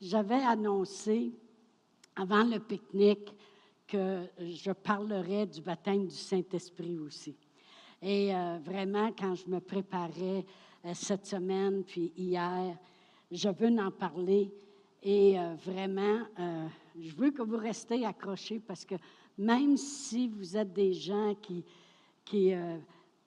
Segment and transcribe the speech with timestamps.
[0.00, 1.32] j'avais annoncé
[2.14, 3.34] avant le pique-nique
[3.86, 7.36] que je parlerais du baptême du Saint-Esprit aussi.
[8.02, 10.44] Et euh, vraiment, quand je me préparais
[10.84, 12.76] euh, cette semaine, puis hier,
[13.30, 14.52] je veux en parler.
[15.02, 16.20] Et euh, vraiment,
[16.98, 18.96] je veux que vous restez accrochés parce que
[19.38, 21.64] même si vous êtes des gens qui,
[22.24, 22.52] qui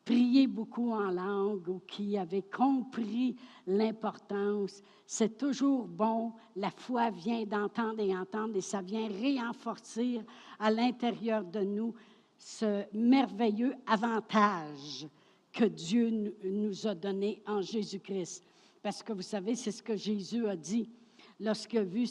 [0.10, 3.36] priez beaucoup en langue ou qui avaient compris
[3.68, 6.34] l'importance, c'est toujours bon.
[6.56, 9.08] La foi vient d'entendre et entendre et ça vient
[9.46, 10.22] renforcer
[10.58, 11.94] à l'intérieur de nous
[12.40, 15.08] ce merveilleux avantage
[15.54, 18.44] que Dieu nous a donné en Jésus-Christ.
[18.82, 20.90] Parce que vous savez, c'est ce que Jésus a dit
[21.40, 22.08] lorsqu'il a vu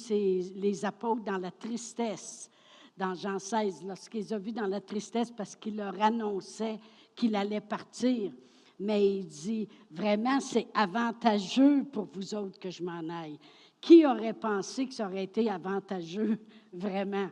[0.54, 2.48] les apôtres dans la tristesse,
[2.96, 6.78] dans Jean 16, lorsqu'il a vu dans la tristesse parce qu'il leur annonçait
[7.18, 8.32] qu'il allait partir.
[8.78, 13.38] Mais il dit, vraiment, c'est avantageux pour vous autres que je m'en aille.
[13.80, 16.38] Qui aurait pensé que ça aurait été avantageux,
[16.72, 17.28] vraiment?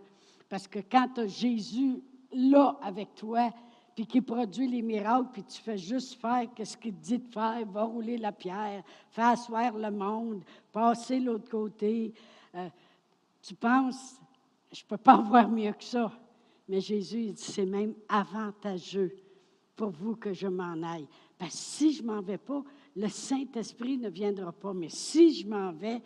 [0.48, 3.52] Parce que quand Jésus là avec toi,
[3.94, 7.32] puis qui produit les miracles, puis tu fais juste faire ce qu'il te dit de
[7.32, 12.12] faire, va rouler la pierre, faire asseoir le monde, passer l'autre côté.
[12.54, 12.68] Euh,
[13.40, 14.20] tu penses,
[14.72, 16.12] je ne peux pas voir mieux que ça.
[16.68, 19.25] Mais Jésus, il dit, c'est même avantageux
[19.76, 21.06] pour vous que je m'en aille.
[21.38, 22.64] Parce que si je m'en vais pas,
[22.96, 24.72] le Saint-Esprit ne viendra pas.
[24.72, 26.02] Mais si je m'en vais,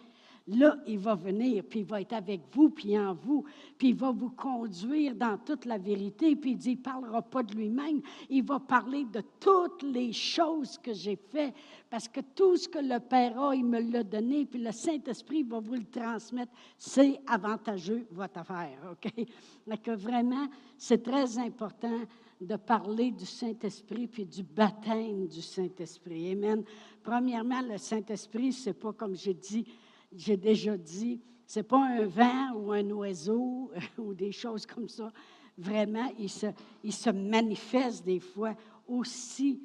[0.49, 3.45] là, il va venir, puis il va être avec vous, puis en vous,
[3.79, 7.23] puis il va vous conduire dans toute la vérité, puis il dit, il ne parlera
[7.23, 11.55] pas de lui-même, il va parler de toutes les choses que j'ai faites,
[11.89, 15.45] parce que tout ce que le Père a, il me l'a donné, puis le Saint-Esprit
[15.45, 16.53] va vous le transmettre.
[16.77, 19.27] C'est avantageux, votre affaire, OK?
[19.67, 22.01] Donc, vraiment, c'est très important
[22.41, 26.33] de parler du Saint-Esprit puis du baptême du Saint-Esprit.
[26.33, 26.65] Amen.
[27.03, 29.67] Premièrement, le Saint-Esprit, c'est pas comme j'ai dit,
[30.13, 35.13] j'ai déjà dit, c'est pas un vent ou un oiseau ou des choses comme ça.
[35.59, 36.47] Vraiment, il se,
[36.83, 38.57] il se manifeste des fois
[38.89, 39.61] aussi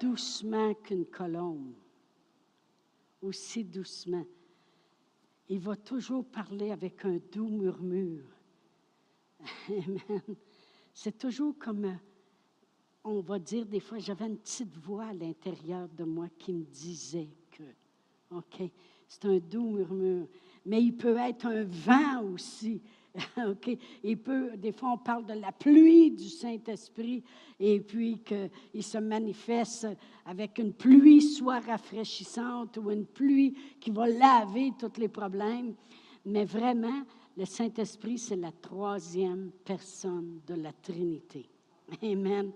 [0.00, 1.74] doucement qu'une colombe.
[3.22, 4.24] Aussi doucement.
[5.48, 8.26] Il va toujours parler avec un doux murmure.
[9.68, 10.36] Amen.
[10.92, 11.98] C'est toujours comme,
[13.06, 16.64] on va dire des fois, j'avais une petite voix à l'intérieur de moi qui me
[16.64, 17.62] disait que,
[18.30, 18.68] OK,
[19.06, 20.26] c'est un doux murmure.
[20.64, 22.82] Mais il peut être un vent aussi.
[23.48, 23.78] OK?
[24.02, 27.22] Il peut, des fois, on parle de la pluie du Saint-Esprit
[27.60, 29.86] et puis qu'il se manifeste
[30.24, 35.74] avec une pluie soit rafraîchissante ou une pluie qui va laver tous les problèmes.
[36.24, 37.04] Mais vraiment,
[37.36, 41.48] le Saint-Esprit, c'est la troisième personne de la Trinité.
[42.02, 42.52] Amen.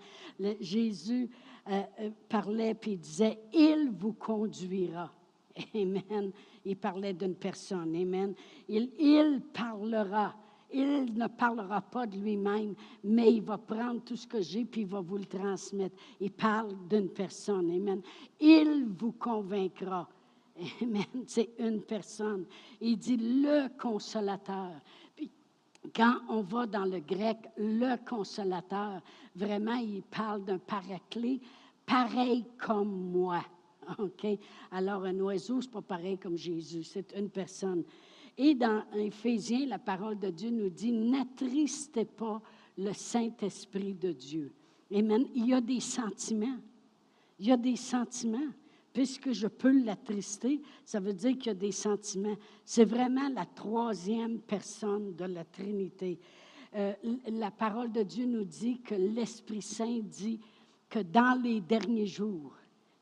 [0.60, 1.30] Jésus
[1.68, 5.12] euh, euh, parlait puis disait, il vous conduira.
[5.74, 6.32] Amen.
[6.64, 7.94] Il parlait d'une personne.
[7.94, 8.34] Amen.
[8.68, 10.34] Il, il parlera.
[10.72, 14.82] Il ne parlera pas de lui-même, mais il va prendre tout ce que j'ai puis
[14.82, 15.96] il va vous le transmettre.
[16.20, 17.70] Il parle d'une personne.
[17.70, 18.00] Amen.
[18.38, 20.08] Il vous convaincra.
[20.82, 21.24] Amen.
[21.26, 22.46] C'est une personne.
[22.80, 24.80] Il dit le consolateur.
[25.94, 29.00] Quand on va dans le grec, le consolateur,
[29.34, 31.40] vraiment, il parle d'un paraclet
[31.86, 33.42] pareil comme moi.
[33.98, 34.26] OK?
[34.70, 37.84] Alors, un oiseau, ce n'est pas pareil comme Jésus, c'est une personne.
[38.36, 42.40] Et dans Éphésiens, la parole de Dieu nous dit N'attristez pas
[42.78, 44.52] le Saint-Esprit de Dieu.
[44.94, 45.26] Amen.
[45.34, 46.58] Il y a des sentiments.
[47.38, 48.48] Il y a des sentiments.
[48.92, 52.36] Puisque je peux l'attrister, ça veut dire qu'il y a des sentiments.
[52.64, 56.18] C'est vraiment la troisième personne de la Trinité.
[56.74, 56.92] Euh,
[57.28, 60.40] la parole de Dieu nous dit que l'Esprit Saint dit
[60.88, 62.52] que dans les derniers jours,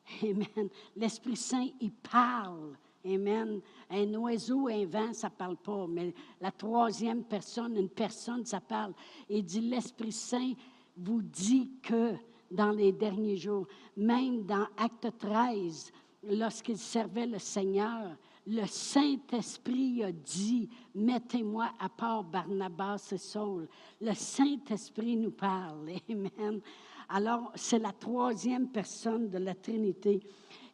[0.23, 0.69] Amen.
[0.95, 2.75] L'Esprit Saint, il parle.
[3.05, 3.61] Amen.
[3.89, 8.59] Un oiseau, un vent, ça ne parle pas, mais la troisième personne, une personne, ça
[8.59, 8.93] parle.
[9.29, 10.53] Il dit, l'Esprit Saint
[10.97, 12.13] vous dit que
[12.51, 15.91] dans les derniers jours, même dans Acte 13,
[16.23, 18.15] lorsqu'il servait le Seigneur,
[18.47, 23.67] le Saint-Esprit a dit, mettez-moi à part Barnabas et Saul.
[24.01, 25.91] Le Saint-Esprit nous parle.
[26.09, 26.61] Amen.
[27.09, 30.21] Alors, c'est la troisième personne de la Trinité.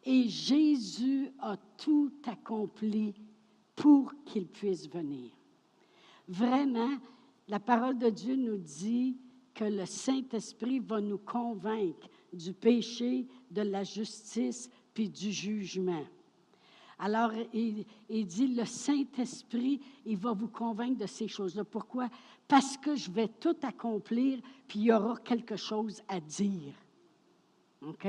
[0.04, 3.14] Et Jésus a tout accompli
[3.74, 5.30] pour qu'il puisse venir.
[6.28, 6.96] Vraiment,
[7.48, 9.16] la parole de Dieu nous dit
[9.56, 16.04] que le Saint-Esprit va nous convaincre du péché, de la justice, puis du jugement.
[16.98, 17.86] Alors, il,
[18.26, 21.64] dit, le Saint-Esprit, il va vous convaincre de ces choses-là.
[21.64, 22.08] Pourquoi?
[22.46, 26.74] Parce que je vais tout accomplir, puis il y aura quelque chose à dire.
[27.82, 28.06] OK?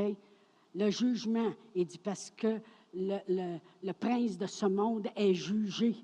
[0.75, 2.59] Le jugement, il dit, parce que
[2.93, 5.95] le, le, prince de ce monde est jugé.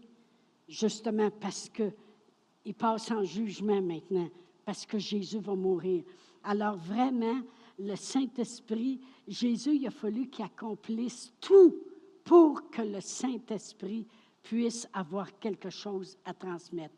[0.69, 4.29] justement parce qu'il passe en jugement maintenant,
[4.65, 6.04] parce que Jésus va mourir.
[6.44, 7.42] Alors vraiment,
[7.80, 11.75] le Saint-Esprit, Jésus, il a fallu qu'il accomplisse tout
[12.24, 14.07] pour que le Saint-Esprit
[14.42, 16.95] puisse avoir quelque chose à transmettre.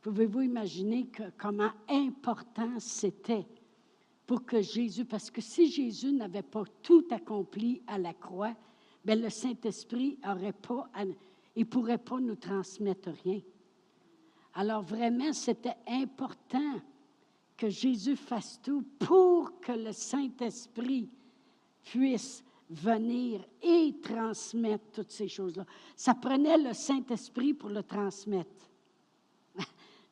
[0.00, 3.46] Pouvez-vous imaginer que, comment important c'était
[4.26, 8.54] pour que Jésus, parce que si Jésus n'avait pas tout accompli à la croix,
[9.04, 10.88] bien, le Saint-Esprit aurait pas,
[11.56, 13.40] il pourrait pas nous transmettre rien.
[14.54, 16.80] Alors vraiment, c'était important
[17.60, 21.10] que Jésus fasse tout pour que le Saint-Esprit
[21.84, 25.66] puisse venir et transmettre toutes ces choses-là.
[25.94, 28.70] Ça prenait le Saint-Esprit pour le transmettre.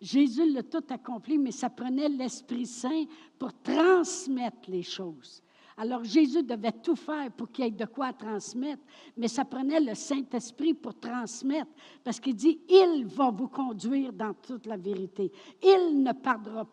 [0.01, 3.07] Jésus l'a tout accompli, mais ça prenait l'Esprit Saint
[3.39, 5.43] pour transmettre les choses.
[5.81, 8.83] Alors Jésus devait tout faire pour qu'il y ait de quoi transmettre,
[9.17, 11.71] mais ça prenait le Saint-Esprit pour transmettre,
[12.03, 15.31] parce qu'il dit, il va vous conduire dans toute la vérité.
[15.63, 16.65] Il ne parlera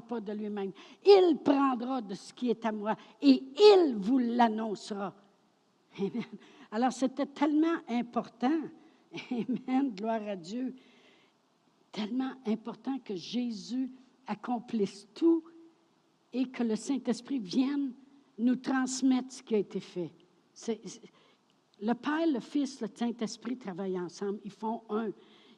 [0.00, 0.72] pas, de lui-même.
[1.04, 5.14] Il prendra de ce qui est à moi et il vous l'annoncera.
[5.98, 6.24] Amen.
[6.70, 8.60] Alors c'était tellement important.
[9.30, 9.90] Amen.
[9.94, 10.74] Gloire à Dieu.
[11.92, 13.90] Tellement important que Jésus
[14.26, 15.44] accomplisse tout
[16.32, 17.92] et que le Saint-Esprit vienne
[18.38, 20.10] nous transmettre ce qui a été fait.
[21.80, 24.38] le Père, le Fils, le Saint-Esprit travaillent ensemble.
[24.44, 25.10] Ils font un.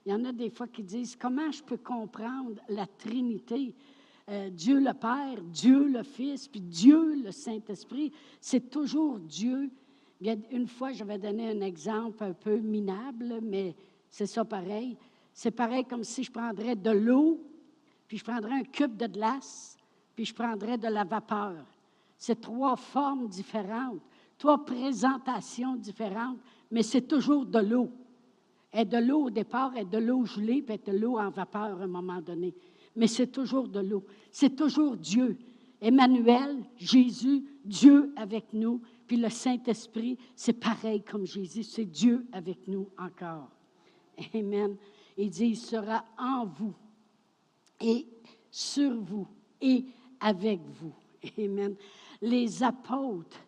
[0.06, 3.75] Il y en a des fois qui disent comment je peux comprendre la Trinité?
[4.29, 8.12] Euh, Dieu le Père, Dieu le Fils, puis Dieu le Saint-Esprit.
[8.41, 9.71] C'est toujours Dieu.
[10.21, 13.75] Une fois, je vais donner un exemple un peu minable, mais
[14.09, 14.97] c'est ça pareil.
[15.33, 17.41] C'est pareil comme si je prendrais de l'eau,
[18.06, 19.76] puis je prendrais un cube de glace,
[20.15, 21.65] puis je prendrais de la vapeur.
[22.20, 24.02] C'est trois formes différentes,
[24.37, 26.37] trois présentations différentes,
[26.70, 27.90] mais c'est toujours de l'eau.
[28.75, 31.84] Et de l'eau au départ, et de l'eau gelée, puis de l'eau en vapeur à
[31.84, 32.55] un moment donné.
[32.94, 34.05] Mais c'est toujours de l'eau.
[34.31, 35.38] C'est toujours Dieu.
[35.81, 38.82] Emmanuel, Jésus, Dieu avec nous.
[39.06, 43.49] Puis le Saint-Esprit, c'est pareil comme Jésus, c'est Dieu avec nous encore.
[44.34, 44.76] Amen.
[45.16, 46.75] Il dit, il sera en vous
[47.81, 48.06] et
[48.50, 49.26] sur vous
[49.62, 49.87] et
[50.20, 50.93] avec vous.
[51.38, 51.75] Amen
[52.20, 53.40] les apôtres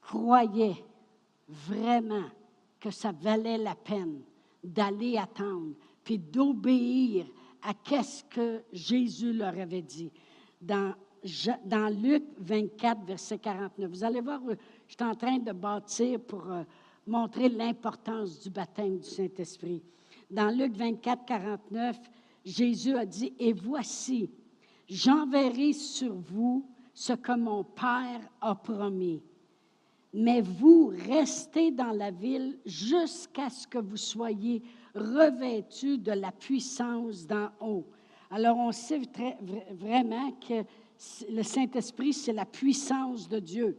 [0.00, 0.84] croyaient
[1.48, 2.28] vraiment
[2.78, 4.20] que ça valait la peine
[4.62, 5.74] d'aller attendre,
[6.04, 7.26] puis d'obéir
[7.62, 10.10] à ce que Jésus leur avait dit.
[10.60, 10.94] Dans,
[11.64, 14.40] dans Luc 24, verset 49, vous allez voir,
[14.86, 16.62] je suis en train de bâtir pour euh,
[17.06, 19.82] montrer l'importance du baptême du Saint-Esprit.
[20.30, 21.98] Dans Luc 24, 49,
[22.44, 24.30] Jésus a dit, Et voici,
[24.88, 29.22] j'enverrai sur vous ce que mon Père a promis.
[30.12, 34.62] Mais vous restez dans la ville jusqu'à ce que vous soyez
[34.94, 37.86] revêtus de la puissance d'en haut.
[38.30, 39.00] Alors, on sait
[39.72, 40.64] vraiment que
[41.30, 43.78] le Saint-Esprit, c'est la puissance de Dieu.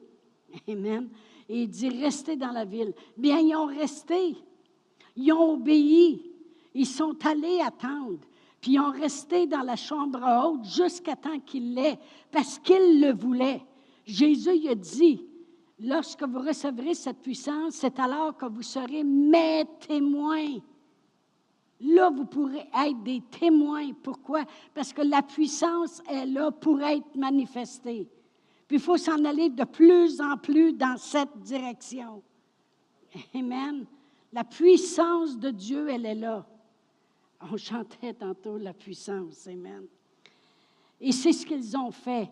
[0.68, 1.10] Amen.
[1.48, 2.94] Et il dit, restez dans la ville.
[3.18, 4.36] Bien, ils ont resté.
[5.16, 6.32] Ils ont obéi.
[6.74, 8.20] Ils sont allés attendre
[8.62, 11.98] puis ils ont resté dans la chambre haute jusqu'à temps qu'il l'ait,
[12.32, 13.66] parce qu'il le voulait.
[14.06, 15.26] Jésus il a dit,
[15.80, 20.60] lorsque vous recevrez cette puissance, c'est alors que vous serez mes témoins.
[21.80, 23.92] Là, vous pourrez être des témoins.
[24.04, 24.44] Pourquoi?
[24.76, 28.08] Parce que la puissance est là pour être manifestée.
[28.68, 32.22] Puis il faut s'en aller de plus en plus dans cette direction.
[33.34, 33.88] Amen.
[34.32, 36.46] La puissance de Dieu, elle est là.
[37.50, 39.86] On chantait tantôt la puissance, Amen.
[41.00, 42.30] Et c'est ce qu'ils ont fait.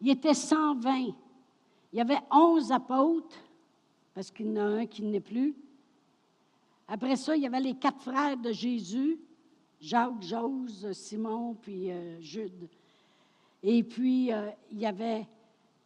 [0.00, 1.14] Il était 120.
[1.92, 3.38] Il y avait 11 apôtres,
[4.12, 5.54] parce qu'il y en a un qui n'est plus.
[6.88, 9.18] Après ça, il y avait les quatre frères de Jésus,
[9.80, 12.68] Jacques, Jose, Simon, puis euh, Jude.
[13.62, 15.26] Et puis, euh, il y avait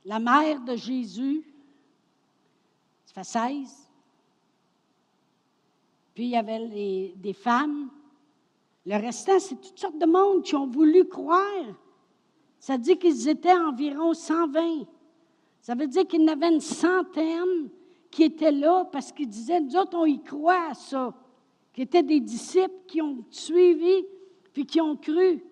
[0.07, 1.45] la mère de Jésus,
[3.05, 3.88] ça fait 16.
[6.14, 7.90] Puis, il y avait des femmes,
[8.88, 11.66] le restant, c'est toutes sortes de monde qui ont voulu croire.
[12.59, 14.87] Ça dit qu'ils étaient environ 120.
[15.61, 17.68] Ça veut dire qu'il y en avait une centaine
[18.11, 21.14] qui étaient là parce qu'ils disaient, nous autres, on y croit à ça.
[21.75, 24.07] Qui étaient des disciples qui ont suivi
[24.54, 25.45] puis qui ont cru.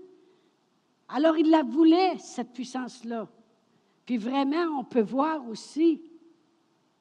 [1.07, 3.29] Alors, ils la voulaient, cette puissance-là.
[4.07, 6.01] Puis vraiment, on peut voir aussi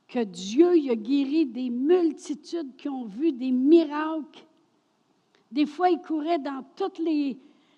[0.05, 4.45] que Dieu a guéri des multitudes qui ont vu des miracles
[5.51, 7.37] des fois, il courait dans toutes les,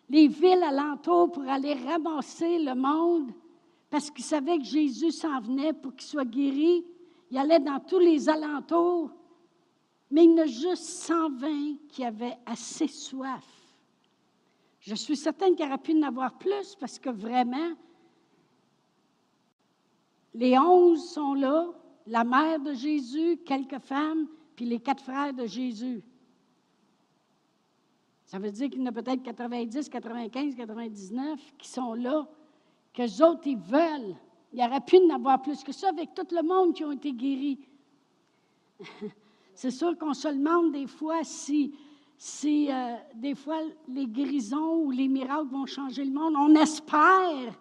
[0.09, 3.31] villes alentours pour aller ramasser le monde
[3.89, 6.85] parce qu'il savait que Jésus s'en venait pour qu'il soit guéri.
[7.29, 9.11] Il allait dans tous les alentours
[10.09, 13.45] Mais il y en a juste 120 qui avaient assez soif.
[14.79, 17.73] Je suis certaine qu'il aurait pu en avoir plus parce que vraiment,
[20.33, 21.67] les onze sont là,
[22.05, 26.01] la mère de Jésus, quelques femmes, puis les quatre frères de Jésus.
[28.27, 32.27] Ça veut dire qu'il y en a peut-être 90, 95, 99 qui sont là,
[32.93, 34.15] que les autres, ils veulent.
[34.51, 36.91] Il y aurait pu en avoir plus que ça avec tout le monde qui ont
[36.91, 37.57] été guéris.
[39.53, 41.73] C'est sûr qu'on se demande des fois si,
[42.17, 46.33] si euh, des fois les guérisons ou les miracles vont changer le monde.
[46.37, 47.57] On espère,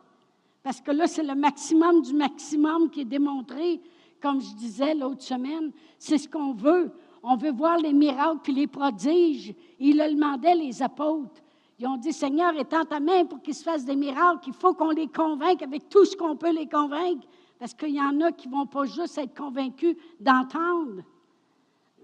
[0.64, 3.80] parce que là, c'est le maximum du maximum qui est démontré,
[4.20, 5.70] comme je disais l'autre semaine.
[5.99, 6.90] C'est ce qu'on veut.
[7.28, 9.52] On veut voir les miracles puis les prodiges.
[9.80, 11.42] Il le demandait, les apôtres.
[11.76, 14.47] Ils ont dit, Seigneur, étends ta main pour qu'ils se fassent des miracles.
[14.47, 17.26] Il faut qu'on les convainque avec tout ce qu'on peut les convaincre.
[17.59, 21.02] Parce qu'il y en a qui ne vont pas juste être convaincus d'entendre,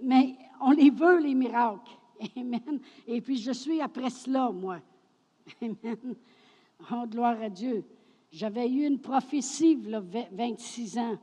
[0.03, 1.93] mais on les veut, les miracles.
[2.37, 2.81] Amen.
[3.07, 4.79] Et puis je suis après cela, moi.
[5.63, 6.17] Amen.
[6.91, 7.85] Oh, gloire à Dieu.
[8.33, 10.03] J'avais eu une prophétie, là,
[10.33, 11.17] 26 ans.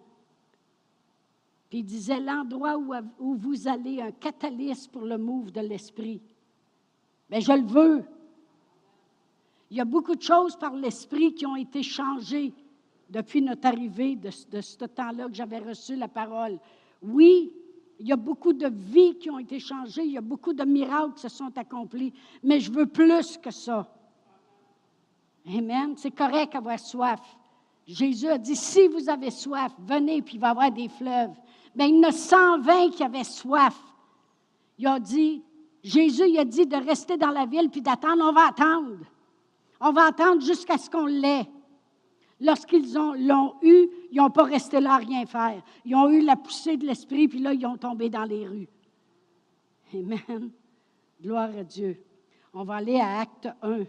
[1.70, 6.22] Puis il disait l'endroit où, où, vous allez, un catalyse pour le move de l'esprit.
[7.30, 8.04] Mais je le veux.
[9.70, 12.54] Il y a beaucoup de choses par l'esprit qui ont été changées
[13.08, 16.60] depuis notre arrivée de, de ce temps-là que j'avais reçu la parole.
[17.04, 17.52] Oui,
[18.00, 20.64] il y a beaucoup de vies qui ont été changées, il y a beaucoup de
[20.64, 23.88] miracles qui se sont accomplis, mais je veux plus que ça.
[25.48, 25.94] Amen.
[25.98, 27.20] C'est correct d'avoir soif.
[27.86, 31.36] Jésus a dit, si vous avez soif, venez, puis il va y avoir des fleuves.
[31.80, 33.82] Bien, il y en a 120 qui avaient soif.
[34.78, 35.42] Il a dit,
[35.82, 38.22] Jésus il a dit de rester dans la ville puis d'attendre.
[38.28, 38.98] On va attendre.
[39.80, 41.50] On va attendre jusqu'à ce qu'on l'ait.
[42.42, 45.64] Lorsqu'ils l'ont eu, ils n'ont pas resté là à rien faire.
[45.86, 48.68] Ils ont eu la poussée de l'Esprit, puis là, ils ont tombé dans les rues.
[49.94, 50.52] Amen.
[51.22, 52.04] Gloire à Dieu.
[52.54, 53.84] On va aller à Acte 1.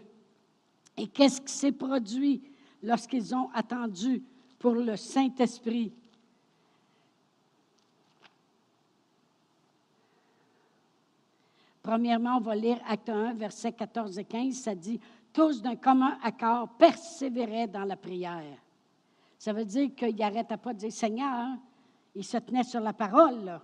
[0.95, 2.41] Et qu'est-ce qui s'est produit
[2.81, 4.23] lorsqu'ils ont attendu
[4.59, 5.91] pour le Saint-Esprit?
[11.81, 14.53] Premièrement, on va lire Acte 1, versets 14 et 15.
[14.55, 14.99] Ça dit
[15.33, 18.57] Tous d'un commun accord persévéraient dans la prière.
[19.37, 21.57] Ça veut dire qu'ils n'arrêtaient pas de dire Seigneur,
[22.13, 23.45] ils se tenaient sur la parole.
[23.45, 23.61] Là.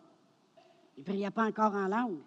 [0.97, 2.19] Ils ne priaient pas encore en langue.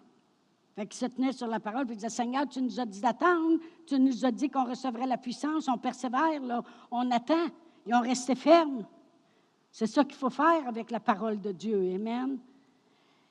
[0.75, 3.59] Fait qu'ils se tenaient sur la parole et disaient Seigneur, tu nous as dit d'attendre,
[3.85, 7.47] tu nous as dit qu'on recevrait la puissance, on persévère, on attend.
[7.85, 8.85] Ils ont resté fermes.
[9.69, 11.93] C'est ça qu'il faut faire avec la parole de Dieu.
[11.95, 12.37] Amen.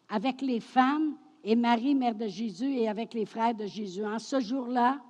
[0.08, 4.04] Avec les femmes, et Marie, mère de Jésus, et avec les frères de Jésus.
[4.04, 5.00] En ce jour-là,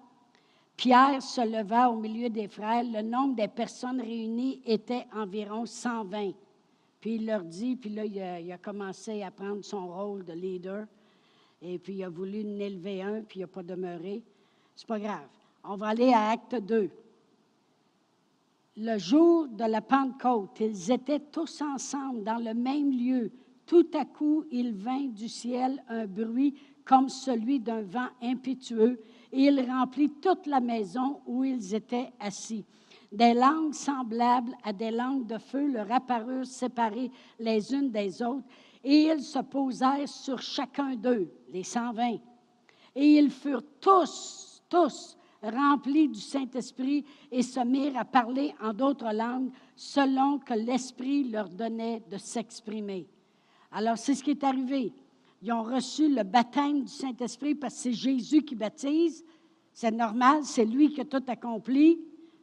[0.77, 2.85] Pierre se leva au milieu des frères.
[2.85, 6.33] Le nombre des personnes réunies était environ 120.
[7.01, 10.87] Puis il leur dit, puis là, il a, commencé à prendre son rôle de leader.
[11.63, 14.23] Et puis il a voulu en élever un, puis il n'a pas demeuré.
[14.75, 15.29] C'est pas grave.
[15.65, 16.91] On va aller à Acte 2.
[18.79, 23.31] Le jour de la Pentecôte, ils étaient tous ensemble dans le même lieu.
[23.71, 29.01] Tout à coup, il vint du ciel un bruit comme celui d'un vent impétueux,
[29.31, 32.65] et il remplit toute la maison où ils étaient assis.
[33.13, 38.49] Des langues semblables à des langues de feu leur apparurent séparées les unes des autres,
[38.83, 42.17] et ils se posèrent sur chacun d'eux, les 120.
[42.97, 49.15] Et ils furent tous, tous remplis du Saint-Esprit et se mirent à parler en d'autres
[49.15, 53.07] langues selon que l'Esprit leur donnait de s'exprimer.
[53.73, 54.93] Alors, c'est ce qui est arrivé.
[55.43, 59.25] Ils ont reçu le baptême du Saint-Esprit parce que c'est Jésus qui baptise.
[59.73, 61.99] C'est normal, c'est lui qui a tout accompli.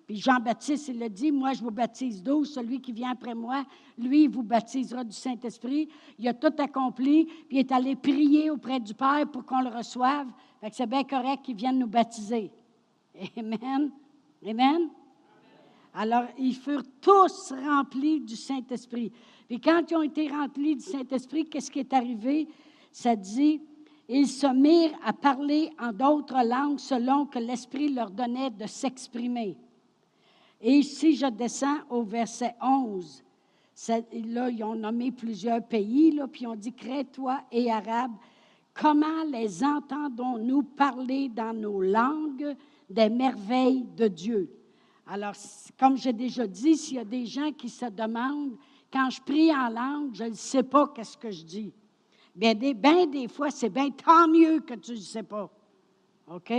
[0.07, 3.65] Puis Jean-Baptiste, il a dit, moi je vous baptise d'eau, celui qui vient après moi,
[3.97, 5.89] lui, vous baptisera du Saint-Esprit.
[6.17, 9.69] Il a tout accompli, puis il est allé prier auprès du Père pour qu'on le
[9.69, 10.27] reçoive.
[10.61, 12.49] Fait que c'est bien correct qu'il vienne nous baptiser.
[13.37, 13.91] Amen.
[14.47, 14.89] Amen.
[15.93, 19.11] Alors, ils furent tous remplis du Saint-Esprit.
[19.47, 22.47] Puis quand ils ont été remplis du Saint-Esprit, qu'est-ce qui est arrivé?
[22.91, 23.61] Ça dit,
[24.09, 29.57] ils se mirent à parler en d'autres langues selon que l'Esprit leur donnait de s'exprimer.
[30.61, 33.23] Et ici, je descends au verset 11.
[34.25, 38.15] là, ils ont nommé plusieurs pays, puis ils ont dit Crétois et Arabes.
[38.73, 42.55] Comment les entendons-nous parler dans nos langues
[42.89, 44.49] des merveilles de Dieu?
[45.05, 45.33] Alors,
[45.79, 48.57] comme j'ai déjà dit, s'il y a des gens qui se demandent
[48.91, 51.73] quand je prie en langue, je ne sais pas qu'est-ce que je dis.
[52.35, 55.49] Bien, des, fois, c'est bien tant mieux que tu ne sais pas.
[56.27, 56.53] OK?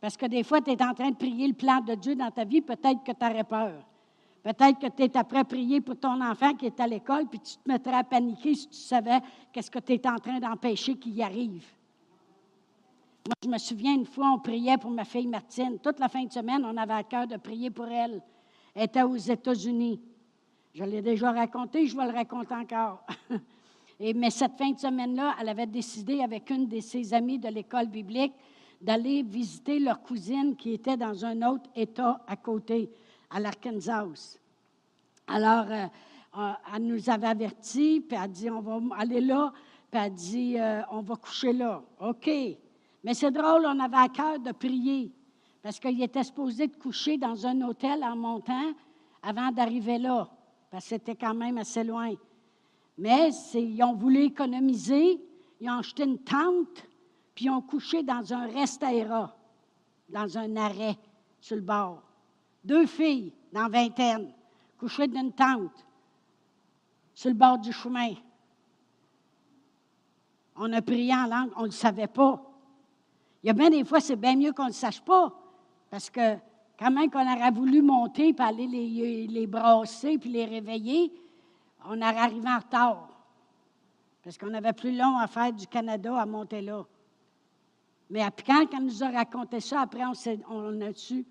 [0.00, 2.30] Parce que des fois, tu es en train de prier le plan de Dieu dans
[2.30, 3.84] ta vie, peut-être que tu aurais peur.
[4.42, 7.56] Peut-être que tu es après prier pour ton enfant qui est à l'école, puis tu
[7.56, 9.20] te mettrais à paniquer si tu savais
[9.52, 11.66] qu'est-ce que tu es en train d'empêcher qu'il y arrive.
[13.26, 15.78] Moi, je me souviens une fois, on priait pour ma fille Martine.
[15.78, 18.22] Toute la fin de semaine, on avait à cœur de prier pour elle.
[18.74, 20.00] Elle était aux États-Unis.
[20.74, 23.04] Je l'ai déjà raconté, je vais le raconter encore.
[24.00, 27.88] Mais cette fin de semaine-là, elle avait décidé avec une de ses amies de l'école
[27.88, 28.32] biblique
[28.80, 32.90] d'aller visiter leur cousine qui était dans un autre État à côté,
[33.28, 34.38] à l'Arkansas.
[35.26, 35.86] Alors, euh,
[36.38, 39.52] euh, elle nous avait avertis, puis elle a dit, on va aller là,
[39.90, 41.82] puis elle a dit, euh, on va coucher là.
[42.00, 42.30] OK.
[43.04, 45.12] Mais c'est drôle, on avait à cœur de prier,
[45.62, 48.72] parce qu'il était supposé de coucher dans un hôtel en montant
[49.22, 50.30] avant d'arriver là,
[50.70, 52.14] parce que c'était quand même assez loin.
[52.96, 55.20] Mais ils ont voulu économiser,
[55.60, 56.86] ils ont acheté une tente,
[57.34, 59.30] puis ils ont couché dans un restaurant,
[60.08, 60.96] dans un arrêt
[61.40, 62.02] sur le bord.
[62.62, 64.32] Deux filles, dans vingtaine,
[64.78, 65.86] couchées dans une tente,
[67.14, 68.14] sur le bord du chemin.
[70.56, 72.42] On a prié en langue, on ne le savait pas.
[73.42, 75.32] Il y a bien des fois, c'est bien mieux qu'on ne le sache pas,
[75.88, 76.36] parce que
[76.80, 81.12] quand même qu'on aurait voulu monter, puis aller les, les brasser, puis les réveiller,
[81.84, 83.08] on aurait arrivé en retard.
[84.24, 86.86] Parce qu'on avait plus long à faire du Canada à monter là.
[88.08, 90.14] Mais quand elle nous a raconté ça, après, on,
[90.50, 91.26] on a su.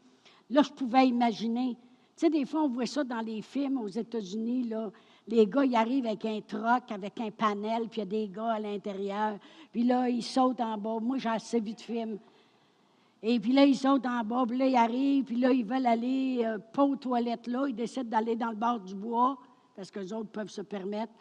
[0.52, 1.76] Là, je pouvais imaginer.
[2.16, 4.92] Tu sais, des fois, on voit ça dans les films aux États-Unis, là.
[5.28, 8.28] Les gars, ils arrivent avec un troc, avec un panel, puis il y a des
[8.28, 9.38] gars à l'intérieur.
[9.72, 10.98] Puis là, ils sautent en bas.
[11.00, 12.20] Moi, j'ai assez vu de films.
[13.22, 15.86] Et puis là, ils sautent en bas, puis là, ils arrivent, puis là, ils veulent
[15.86, 19.38] aller, euh, pas aux toilettes là, ils décident d'aller dans le bord du bois,
[19.76, 21.12] parce que les autres peuvent se permettre.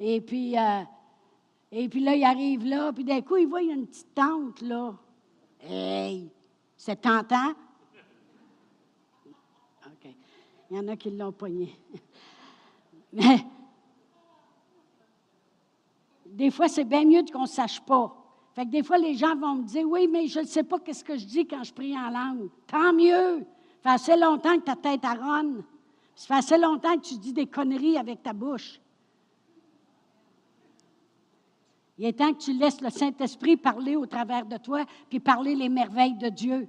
[0.00, 0.82] Et puis, euh,
[1.70, 4.94] et puis là, ils arrivent là, puis d'un coup, ils voient une petite tente, là.
[5.60, 6.28] Hey,
[6.76, 7.50] c'est tentant?
[9.86, 10.14] OK.
[10.70, 11.78] Il y en a qui l'ont pogné.
[13.12, 13.44] Mais
[16.26, 18.23] des fois, c'est bien mieux qu'on ne sache pas.
[18.54, 20.78] Fait que des fois, les gens vont me dire Oui, mais je ne sais pas
[20.78, 22.48] qu'est-ce que je dis quand je prie en langue.
[22.66, 23.44] Tant mieux.
[23.82, 25.64] Ça fait assez longtemps que ta tête à ronne.
[26.14, 28.80] Ça fait assez longtemps que tu dis des conneries avec ta bouche.
[31.98, 35.54] Il est temps que tu laisses le Saint-Esprit parler au travers de toi, puis parler
[35.54, 36.68] les merveilles de Dieu.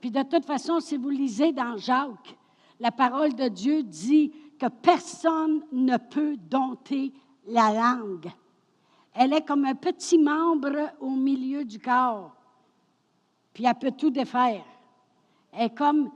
[0.00, 2.36] Puis de toute façon, si vous lisez dans Jacques,
[2.78, 7.12] la parole de Dieu dit que personne ne peut dompter
[7.46, 8.30] la langue.
[9.18, 12.36] Elle est comme un petit membre au milieu du corps,
[13.54, 14.64] puis elle peut tout défaire.
[15.52, 16.10] Elle est comme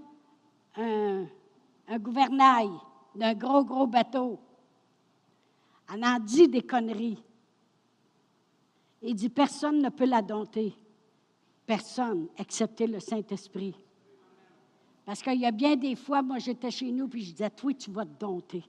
[0.77, 1.27] un,
[1.99, 2.71] gouvernail
[3.15, 4.39] d'un gros, gros bateau.
[5.93, 7.23] Elle en dit des conneries.
[9.03, 10.75] Il dit, personne ne peut la dompter.
[11.65, 13.75] Personne, excepté le Saint-Esprit.
[15.07, 17.73] Parce qu'il y a bien des fois, moi j'étais chez nous, puis je disais, toi,
[17.73, 18.63] tu vas te dompter.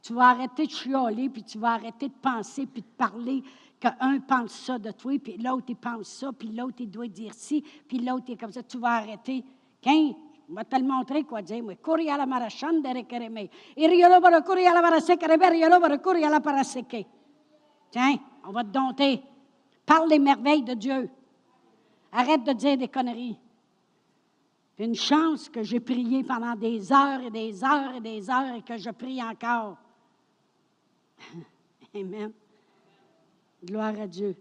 [0.00, 3.42] Tu vas arrêter de chialer, puis tu vas arrêter de penser, puis de parler
[3.80, 7.34] qu'un pense ça de toi, puis l'autre, il pense ça, puis l'autre, il doit dire
[7.34, 8.62] ci, puis l'autre, il est comme ça.
[8.62, 9.44] Tu vas arrêter.
[9.82, 10.14] Quand
[10.48, 11.62] je vais te le montrer quoi dire.
[11.62, 13.48] Moi, courir la marachandere kereme.
[13.76, 14.80] Iriolo para courir la
[15.80, 17.06] para courir la paraseke.
[17.90, 19.22] Tiens, on va te dompter.
[19.84, 21.10] Parle les merveilles de Dieu.
[22.12, 23.38] Arrête de dire des conneries.
[24.78, 28.62] Une chance que j'ai prié pendant des heures et des heures et des heures et
[28.62, 29.76] que je prie encore.
[31.94, 32.32] Amen.
[33.66, 34.36] Gloire à Dieu.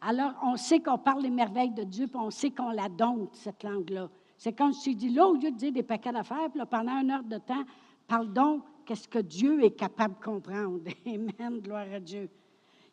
[0.00, 3.34] Alors, on sait qu'on parle les merveilles de Dieu, puis on sait qu'on la dompte,
[3.34, 4.08] cette langue-là.
[4.36, 7.00] C'est comme si tu dis, là, au lieu de dire des paquets d'affaires, puis pendant
[7.00, 7.64] une heure de temps,
[8.06, 10.80] parle donc qu'est-ce que Dieu est capable de comprendre.
[11.06, 12.30] Amen, gloire à Dieu.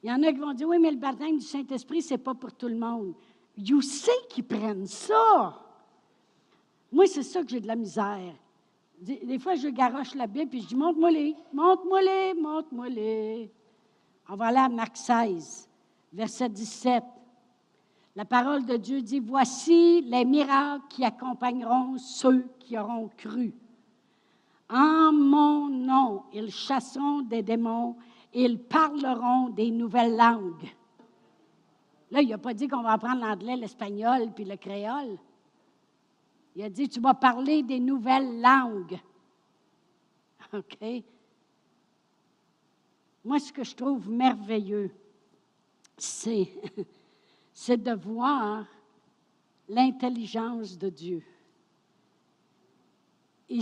[0.02, 2.20] Il y en a qui vont dire, oui, mais le baptême du Saint-Esprit, ce n'est
[2.20, 3.14] pas pour tout le monde.
[3.58, 5.62] You sais qu'ils prennent ça.
[6.92, 8.34] Moi, c'est ça que j'ai de la misère.
[9.00, 13.52] Des, fois, je garoche la Bible, puis je dis, montre-moi-les, montre-moi-les, montre-moi-les.
[14.30, 15.65] On va aller à Marc 16,
[16.16, 17.04] verset 17.
[18.16, 23.54] La parole de Dieu dit, Voici les miracles qui accompagneront ceux qui auront cru.
[24.70, 27.98] En mon nom, ils chasseront des démons,
[28.34, 30.72] ils parleront des nouvelles langues.
[32.10, 35.18] Là, il n'a pas dit qu'on va apprendre l'anglais, l'espagnol puis le créole.
[36.56, 38.98] Il a dit, tu vas parler des nouvelles langues.
[40.54, 41.04] OK?
[43.26, 44.92] Moi, ce que je trouve merveilleux,
[45.98, 48.66] c'est, de voir
[49.70, 51.24] l'intelligence de Dieu.
[53.50, 53.56] je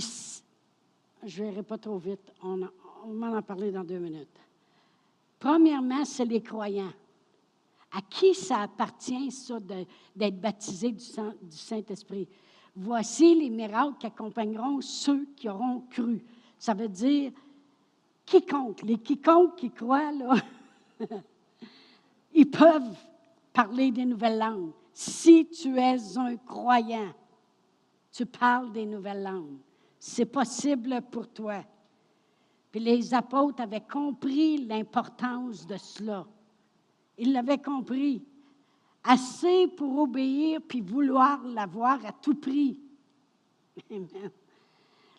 [1.24, 4.40] ne verrai pas trop vite, on, va en parler dans deux minutes.
[5.40, 6.94] Premièrement, c'est les croyants.
[7.92, 9.60] À qui ça appartient, ça,
[10.16, 11.04] d'être baptisé du
[11.50, 12.28] Saint-Esprit?
[12.76, 16.24] Voici les miracles qui accompagneront ceux qui auront cru.
[16.58, 17.32] Ça veut dire
[18.26, 20.36] quiconque, les quiconques qui croient, là,
[22.34, 22.98] ils peuvent
[23.52, 24.72] parler des nouvelles langues.
[24.94, 27.14] Si tu es un croyant,
[28.12, 29.58] tu parles des nouvelles langues.
[30.00, 31.64] C'est possible pour toi.
[32.72, 36.26] Puis les apôtres avaient compris l'importance de cela.
[37.18, 38.24] Ils l'avaient compris.
[39.04, 42.80] Assez pour obéir puis vouloir l'avoir à tout prix.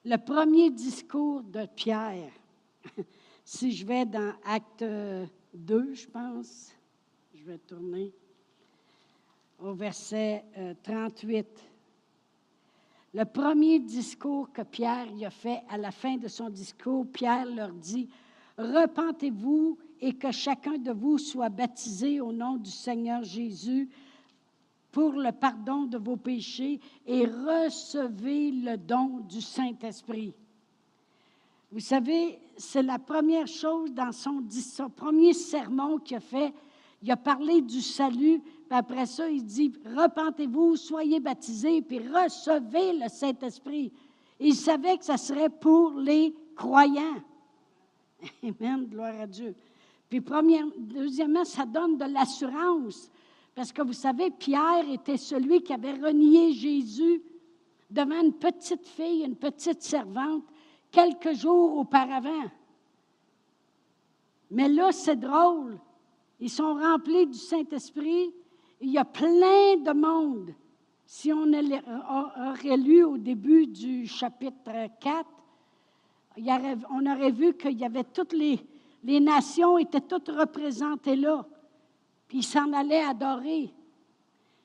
[0.04, 2.30] Le premier discours de Pierre,
[3.44, 4.84] si je vais dans Acte
[5.54, 6.72] 2, je pense,
[7.44, 8.10] je vais tourner
[9.58, 10.44] au verset
[10.82, 11.36] 38.
[11.36, 11.42] Euh,
[13.12, 17.44] Le premier discours que Pierre y a fait, à la fin de son discours, Pierre
[17.44, 18.08] leur dit,
[18.56, 23.90] Repentez-vous et que chacun de vous soit baptisé au nom du Seigneur Jésus
[24.90, 30.32] pour le pardon de vos péchés et recevez le don du Saint-Esprit.
[31.70, 36.54] Vous savez, c'est la première chose dans son, son premier sermon qu'il a fait.
[37.04, 42.94] Il a parlé du salut, puis après ça, il dit Repentez-vous, soyez baptisés, puis recevez
[42.94, 43.92] le Saint-Esprit.
[44.40, 47.22] Il savait que ça serait pour les croyants.
[48.42, 49.54] Amen, gloire à Dieu.
[50.08, 50.24] Puis,
[50.78, 53.10] deuxièmement, ça donne de l'assurance.
[53.54, 57.22] Parce que vous savez, Pierre était celui qui avait renié Jésus
[57.90, 60.44] devant une petite fille, une petite servante,
[60.90, 62.50] quelques jours auparavant.
[64.50, 65.78] Mais là, c'est drôle.
[66.44, 68.30] Ils sont remplis du Saint-Esprit.
[68.78, 70.54] Il y a plein de monde.
[71.06, 75.26] Si on aurait lu au début du chapitre 4,
[76.90, 78.60] on aurait vu qu'il y avait toutes les,
[79.02, 81.46] nations étaient toutes représentées là.
[82.28, 83.72] Puis il s'en allait adorer.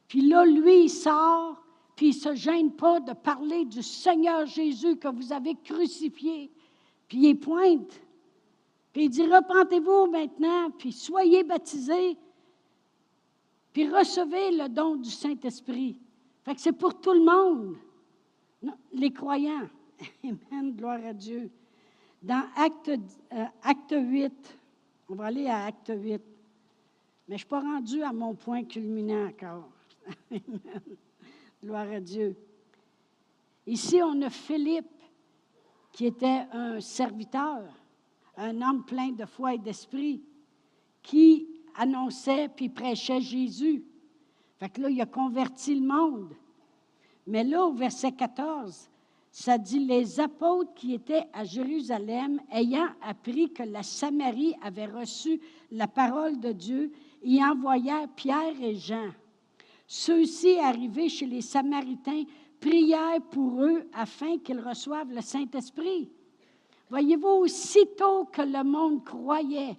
[0.10, 1.64] Puis là, lui, il sort,
[1.96, 6.52] puis il ne se gêne pas de parler du Seigneur Jésus que vous avez crucifié.
[7.08, 8.02] Puis il pointe.
[9.02, 12.18] Il dit, repentez-vous maintenant, puis soyez baptisés,
[13.72, 15.98] puis recevez le don du Saint-Esprit.
[16.44, 17.78] Fait que c'est pour tout le monde,
[18.92, 19.70] les croyants.
[20.24, 21.50] Amen, gloire à Dieu.
[22.22, 24.60] Dans acte, euh, acte 8,
[25.08, 26.20] on va aller à acte 8, mais
[27.30, 29.70] je ne suis pas rendu à mon point culminant encore.
[31.64, 32.36] Gloire à Dieu.
[33.66, 34.92] Ici, on a Philippe,
[35.94, 37.64] qui était un serviteur,
[38.40, 40.24] un homme plein de foi et d'esprit,
[41.04, 43.84] qui annonçait puis prêchait Jésus.
[44.58, 46.34] Fait que là, il a converti le monde.
[47.28, 48.90] Mais là, au verset 14,
[49.32, 55.40] ça dit les apôtres qui étaient à Jérusalem, ayant appris que la Samarie avait reçu
[55.72, 59.10] la parole de Dieu, y envoyèrent Pierre et Jean.
[59.86, 62.24] Ceux-ci, arrivés chez les Samaritains,
[62.60, 66.10] prièrent pour eux afin qu'ils reçoivent le Saint-Esprit.
[66.90, 69.78] Voyez-vous, aussitôt que le monde croyait,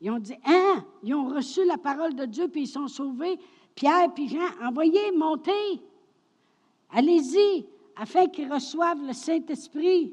[0.00, 3.38] ils ont dit, hein, ils ont reçu la parole de Dieu, puis ils sont sauvés.
[3.74, 5.80] Pierre et Jean, envoyez, montez,
[6.90, 7.66] allez-y,
[7.96, 10.12] afin qu'ils reçoivent le Saint-Esprit,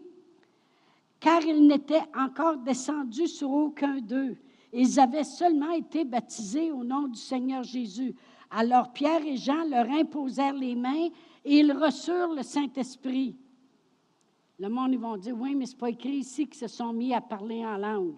[1.19, 4.37] car ils n'étaient encore descendus sur aucun d'eux.
[4.71, 8.15] Ils avaient seulement été baptisés au nom du Seigneur Jésus.
[8.51, 11.09] Alors Pierre et Jean leur imposèrent les mains
[11.45, 13.35] et ils reçurent le Saint-Esprit.
[14.59, 16.91] Le monde, ils vont dire, oui, mais ce n'est pas écrit ici qu'ils se sont
[16.91, 18.15] mis à parler en langue.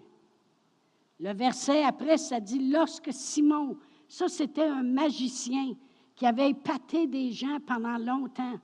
[1.19, 3.77] Le verset après, ça dit, lorsque Simon,
[4.07, 5.73] ça c'était un magicien
[6.15, 8.59] qui avait épaté des gens pendant longtemps.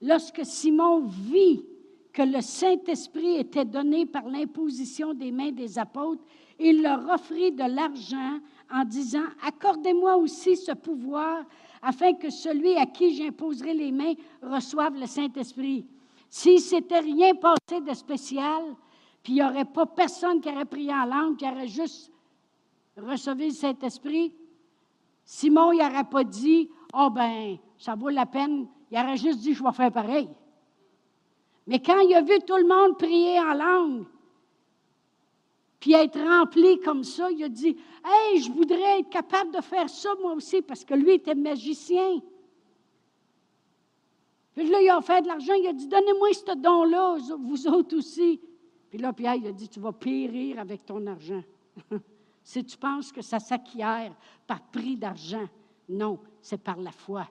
[0.00, 1.64] Lorsque Simon vit
[2.12, 6.22] que le Saint-Esprit était donné par l'imposition des mains des apôtres,
[6.60, 8.38] il leur offrit de l'argent
[8.72, 11.44] en disant, Accordez-moi aussi ce pouvoir
[11.82, 15.84] afin que celui à qui j'imposerai les mains reçoive le Saint-Esprit.
[16.34, 18.74] Si s'était rien passé de spécial,
[19.22, 22.10] puis il n'y aurait pas personne qui aurait prié en langue, qui aurait juste
[22.96, 24.34] reçu le Saint-Esprit,
[25.26, 29.52] Simon, il n'aurait pas dit, oh ben, ça vaut la peine, il aurait juste dit,
[29.52, 30.26] je vais faire pareil.
[31.66, 34.06] Mais quand il a vu tout le monde prier en langue,
[35.80, 39.90] puis être rempli comme ça, il a dit Hey, je voudrais être capable de faire
[39.90, 42.22] ça moi aussi, parce que lui était magicien.
[44.54, 47.96] Puis là, il a fait de l'argent, il a dit Donnez-moi ce don-là, vous autres
[47.96, 48.40] aussi.
[48.90, 51.42] Puis là, Pierre, il a dit Tu vas périr avec ton argent.
[52.44, 54.14] si tu penses que ça s'acquiert
[54.46, 55.48] par prix d'argent,
[55.88, 57.26] non, c'est par la foi.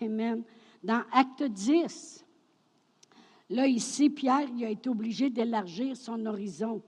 [0.00, 0.42] Amen.
[0.82, 2.24] Dans Acte 10,
[3.50, 6.82] là, ici, Pierre, il a été obligé d'élargir son horizon.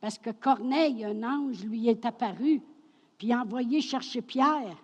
[0.00, 2.62] Parce que Corneille, un ange, lui est apparu,
[3.18, 4.76] puis a envoyé chercher Pierre.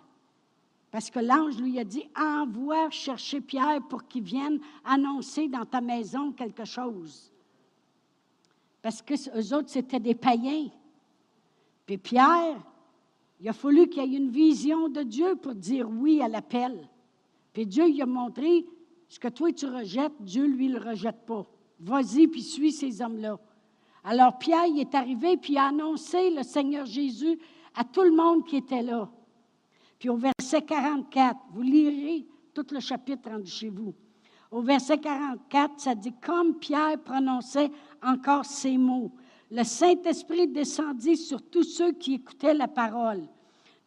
[0.93, 5.81] Parce que l'ange lui a dit, envoie chercher Pierre pour qu'il vienne annoncer dans ta
[5.81, 7.31] maison quelque chose.
[8.79, 10.69] Parce que eux autres, c'était des païens.
[11.87, 12.61] Puis Pierre,
[13.39, 16.87] il a fallu qu'il y ait une vision de Dieu pour dire oui à l'appel.
[17.53, 18.63] Puis Dieu lui a montré
[19.09, 21.47] ce que toi tu rejettes, Dieu lui le rejette pas.
[21.79, 23.39] Vas-y puis suis ces hommes-là.
[24.03, 27.39] Alors Pierre est arrivé puis il a annoncé le Seigneur Jésus
[27.73, 29.09] à tout le monde qui était là.
[30.03, 33.93] Puis au verset 44, vous lirez tout le chapitre rendu chez vous.
[34.51, 37.71] Au verset 44, ça dit comme Pierre prononçait
[38.05, 39.13] encore ces mots.
[39.49, 43.29] Le Saint-Esprit descendit sur tous ceux qui écoutaient la parole.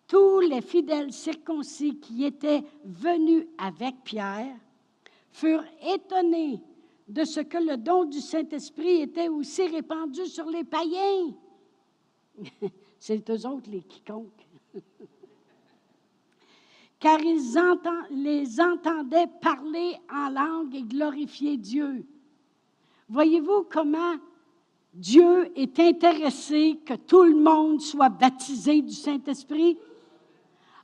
[0.09, 4.57] Tous les fidèles circoncis qui étaient venus avec Pierre
[5.33, 6.62] furent étonnés
[7.09, 11.35] de ce que le don du Saint-Esprit était aussi répandu sur les païens.
[12.98, 14.45] C'est eux autres les quiconques.
[16.98, 17.40] Car ils
[18.11, 22.06] les entendaient parler en langue et glorifier Dieu.
[23.09, 24.16] Voyez-vous comment
[24.94, 29.78] Dieu est intéressé que tout le monde soit baptisé du Saint-Esprit?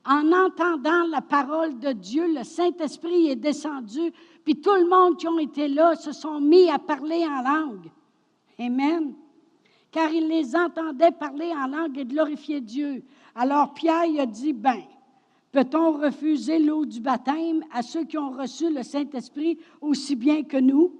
[0.05, 4.13] En entendant la parole de Dieu, le Saint-Esprit est descendu,
[4.45, 7.91] puis tout le monde qui ont été là se sont mis à parler en langue.
[8.59, 9.15] Amen.
[9.91, 13.03] Car ils les entendaient parler en langue et glorifier Dieu.
[13.35, 14.83] Alors Pierre a dit, ben,
[15.53, 20.57] peut-on refuser l'eau du baptême à ceux qui ont reçu le Saint-Esprit aussi bien que
[20.57, 20.95] nous?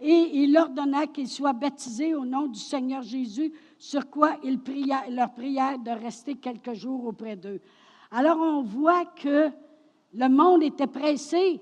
[0.00, 4.60] Et il ordonna qu'ils soient baptisés au nom du Seigneur Jésus, sur quoi il
[5.10, 7.60] leur prièrent de rester quelques jours auprès d'eux.
[8.10, 9.50] Alors on voit que
[10.14, 11.60] le monde était pressé.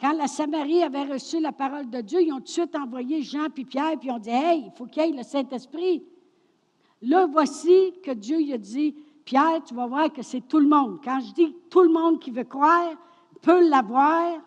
[0.00, 3.22] Quand la Samarie avait reçu la parole de Dieu, ils ont tout de suite envoyé
[3.22, 6.04] Jean et Pierre, puis ils ont dit Hey, il faut qu'il y ait le Saint-Esprit.
[7.02, 11.00] Là, voici que Dieu a dit Pierre, tu vas voir que c'est tout le monde.
[11.02, 12.92] Quand je dis tout le monde qui veut croire
[13.40, 14.40] peut l'avoir,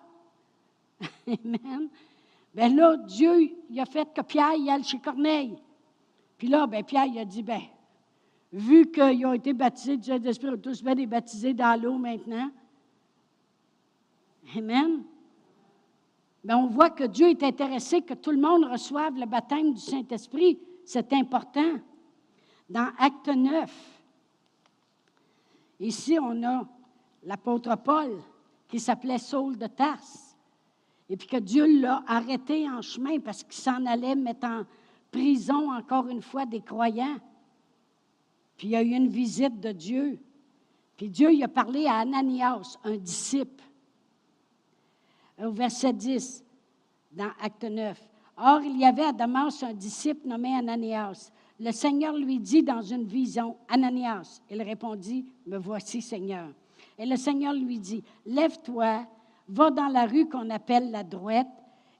[1.27, 1.89] Amen.
[2.53, 5.57] Bien là, Dieu, il a fait que Pierre y aille chez Corneille.
[6.37, 7.61] Puis là, ben, Pierre, il a dit, ben,
[8.51, 12.49] vu qu'ils ont été baptisés du Saint-Esprit, ont tous bien baptisés dans l'eau maintenant.
[14.55, 15.03] Amen.
[16.43, 19.81] Bien, on voit que Dieu est intéressé que tout le monde reçoive le baptême du
[19.81, 20.59] Saint-Esprit.
[20.85, 21.73] C'est important.
[22.69, 23.96] Dans Acte 9,
[25.79, 26.67] ici, on a
[27.23, 28.17] l'apôtre Paul
[28.67, 30.35] qui s'appelait Saul de Tarse.
[31.09, 34.63] Et puis que Dieu l'a arrêté en chemin parce qu'il s'en allait mettre en
[35.11, 37.17] prison encore une fois des croyants.
[38.57, 40.19] Puis il y a eu une visite de Dieu.
[40.97, 43.63] Puis Dieu il a parlé à Ananias, un disciple.
[45.41, 46.43] Au verset 10,
[47.11, 48.01] dans Acte 9.
[48.37, 51.31] Or, il y avait à Damas un disciple nommé Ananias.
[51.59, 54.41] Le Seigneur lui dit dans une vision, Ananias.
[54.49, 56.49] Il répondit, Me voici, Seigneur.
[56.99, 59.07] Et le Seigneur lui dit, Lève-toi,
[59.49, 61.47] va dans la rue qu'on appelle la droite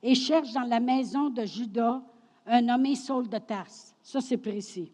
[0.03, 2.01] et cherche dans la maison de Judas
[2.45, 3.95] un nommé Saul de Tarse.
[4.01, 4.91] Ça, c'est précis.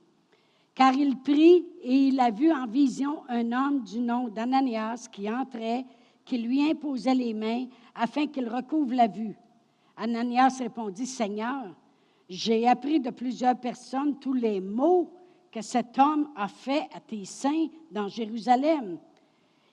[0.74, 5.30] Car il prit et il a vu en vision un homme du nom d'Ananias qui
[5.30, 5.86] entrait,
[6.26, 9.36] qui lui imposait les mains afin qu'il recouvre la vue.
[9.98, 11.76] Ananias répondit, Seigneur,
[12.30, 15.12] j'ai appris de plusieurs personnes tous les maux
[15.52, 18.98] que cet homme a fait à tes saints dans Jérusalem.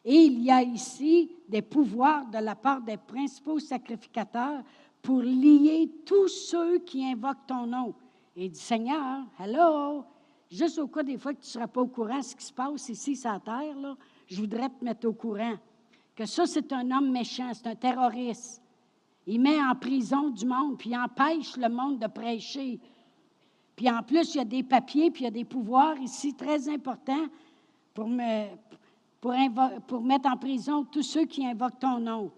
[0.04, 4.62] Et il y a ici des pouvoirs de la part des principaux sacrificateurs
[5.02, 7.94] pour lier tous ceux qui invoquent ton nom.
[8.36, 10.04] Et il dit, Seigneur, hello,
[10.50, 12.44] juste au cas des fois que tu ne seras pas au courant de ce qui
[12.44, 15.56] se passe ici sur la terre, là, je voudrais te mettre au courant
[16.14, 18.62] que ça, c'est un homme méchant, c'est un terroriste.
[19.32, 22.80] Il met en prison du monde, puis empêche le monde de prêcher.
[23.76, 26.34] Puis en plus, il y a des papiers, puis il y a des pouvoirs ici
[26.34, 27.26] très importants
[27.94, 32.32] pour, mettre en prison tous ceux qui invoquent ton nom.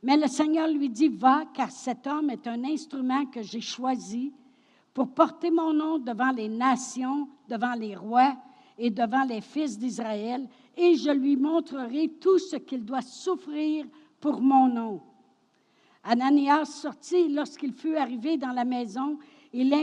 [0.00, 4.32] Mais le Seigneur lui dit, va, car cet homme est un instrument que j'ai choisi
[4.94, 8.36] pour porter mon nom devant les nations, devant les rois
[8.78, 13.86] et devant les fils d'Israël, et je lui montrerai tout ce qu'il doit souffrir
[14.20, 15.02] pour mon nom.
[16.06, 19.18] Ananias sortit lorsqu'il fut arrivé dans la maison,
[19.52, 19.74] il,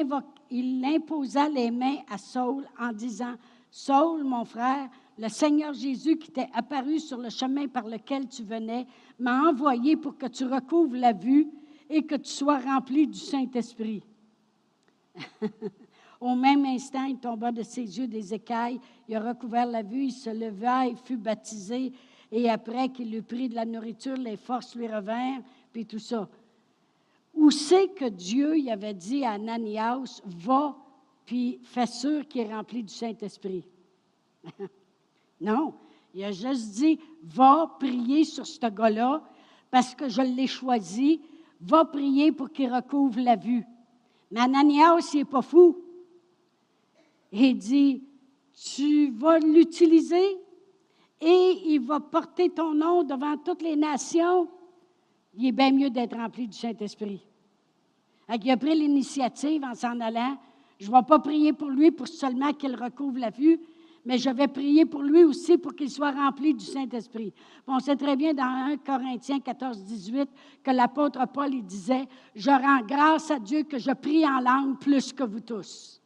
[0.49, 3.35] il imposa les mains à Saul en disant,
[3.69, 8.43] Saul, mon frère, le Seigneur Jésus qui t'est apparu sur le chemin par lequel tu
[8.43, 8.87] venais
[9.19, 11.47] m'a envoyé pour que tu recouvres la vue
[11.89, 14.03] et que tu sois rempli du Saint-Esprit.
[16.21, 20.05] Au même instant, il tomba de ses yeux des écailles, il a recouvert la vue,
[20.05, 21.91] il se leva et fut baptisé.
[22.31, 25.41] Et après qu'il eut pris de la nourriture, les forces lui revinrent,
[25.73, 26.29] puis tout ça.
[27.33, 30.77] Où c'est que Dieu y avait dit à Ananias, va,
[31.25, 33.65] puis fais sûr qu'il est rempli du Saint-Esprit?
[35.41, 35.73] Non.
[36.13, 39.21] Il a juste dit, va prier sur ce gars-là
[39.69, 41.19] parce que je l'ai choisi.
[41.59, 43.65] Va prier pour qu'il recouvre la vue.
[44.31, 45.77] Mais Ananias, il n'est pas fou.
[47.31, 48.03] Il dit,
[48.53, 50.37] tu vas l'utiliser
[51.19, 54.47] et il va porter ton nom devant toutes les nations.
[55.35, 57.25] Il est bien mieux d'être rempli du Saint-Esprit.
[58.41, 60.37] Il a pris l'initiative en s'en allant.
[60.79, 63.59] Je ne vais pas prier pour lui pour seulement qu'il recouvre la vue,
[64.05, 67.33] mais je vais prier pour lui aussi pour qu'il soit rempli du Saint-Esprit.
[67.67, 70.29] On sait très bien dans 1 Corinthiens 14, 18
[70.63, 75.13] que l'apôtre Paul disait Je rends grâce à Dieu que je prie en langue plus
[75.13, 76.01] que vous tous.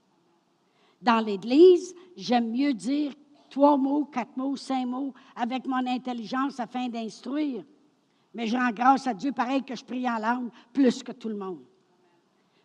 [1.02, 3.13] Dans l'Église, j'aime mieux dire
[3.50, 7.63] trois mots, quatre mots, cinq mots avec mon intelligence afin d'instruire.
[8.38, 11.28] Mais je rends grâce à Dieu pareil que je prie en langue plus que tout
[11.28, 11.63] le monde.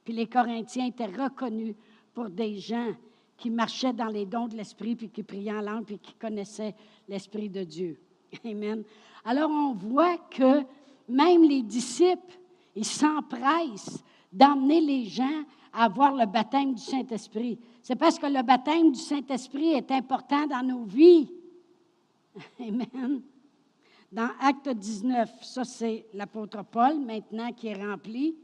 [0.04, 1.74] Puis les Corinthiens étaient reconnus
[2.12, 2.92] pour des gens
[3.38, 6.74] qui marchaient dans les dons de l'Esprit, puis qui priaient en langue, puis qui connaissaient
[7.08, 7.98] l'Esprit de Dieu.
[8.44, 8.85] Amen.
[9.24, 10.62] Alors on voit que
[11.08, 12.38] même les disciples,
[12.76, 17.58] ils s'empressent d'emmener les gens à avoir le baptême du Saint-Esprit.
[17.82, 21.32] C'est parce que le baptême du Saint-Esprit est important dans nos vies.
[22.61, 23.22] Amen.
[24.12, 28.37] Dans Acte 19, ça c'est l'apôtre Paul maintenant qui est rempli.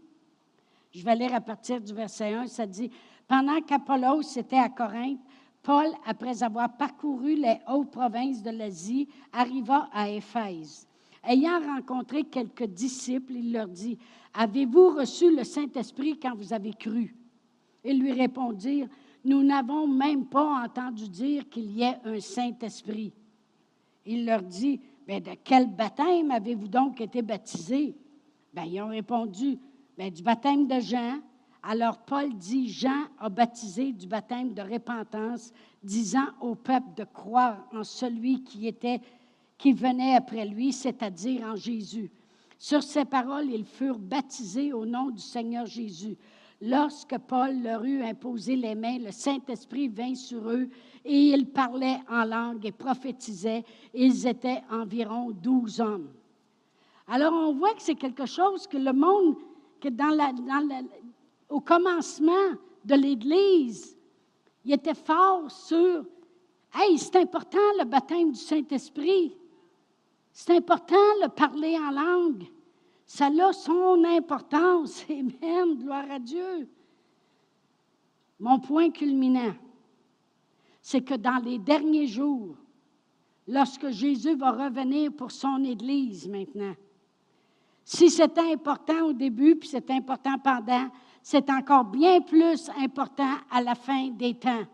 [0.90, 2.90] Je vais lire à partir du verset 1, ça dit,
[3.26, 5.20] Pendant qu'Apollos était à Corinthe,
[5.62, 10.88] Paul, après avoir parcouru les hautes provinces de l'Asie, arriva à Éphèse.
[11.22, 13.98] Ayant rencontré quelques disciples, il leur dit,
[14.32, 17.14] Avez-vous reçu le Saint-Esprit quand vous avez cru?
[17.84, 18.88] Ils lui répondirent,
[19.22, 23.12] Nous n'avons même pas entendu dire qu'il y ait un Saint-Esprit.
[24.06, 27.96] Il leur dit, Mais de quel baptême avez-vous donc été baptisés?
[28.52, 29.58] Bien, ils ont répondu,
[29.96, 31.18] Bien, du baptême de Jean.
[31.62, 35.50] Alors Paul dit, Jean a baptisé du baptême de repentance,
[35.82, 42.10] disant au peuple de croire en celui qui venait après lui, c'est-à-dire en Jésus.
[42.58, 46.16] Sur ces paroles, ils furent baptisés au nom du Seigneur Jésus.
[46.60, 50.68] Lorsque Paul leur eut imposé les mains, le Saint-Esprit vint sur eux
[51.04, 53.64] et ils parlaient en langue et prophétisaient.
[53.94, 56.10] Ils étaient environ douze hommes.
[57.06, 59.36] Alors on voit que c'est quelque chose que le monde,
[59.80, 60.32] que dans la,
[61.48, 63.96] au commencement de l'Église,
[64.64, 66.04] il était fort sur,
[66.74, 69.36] hey, c'est important le baptême du Saint-Esprit.
[70.32, 72.44] C'est important le parler en langue.
[73.08, 75.04] Ça a son importance.
[75.10, 75.78] Amen.
[75.78, 76.68] Gloire à Dieu.
[78.38, 79.54] Mon point culminant,
[80.82, 82.54] c'est que dans les derniers jours,
[83.48, 86.74] lorsque Jésus va revenir pour son Église maintenant,
[87.82, 90.88] si c'était important au début, puis c'est important pendant,
[91.22, 94.66] c'est encore bien plus important à la fin des temps.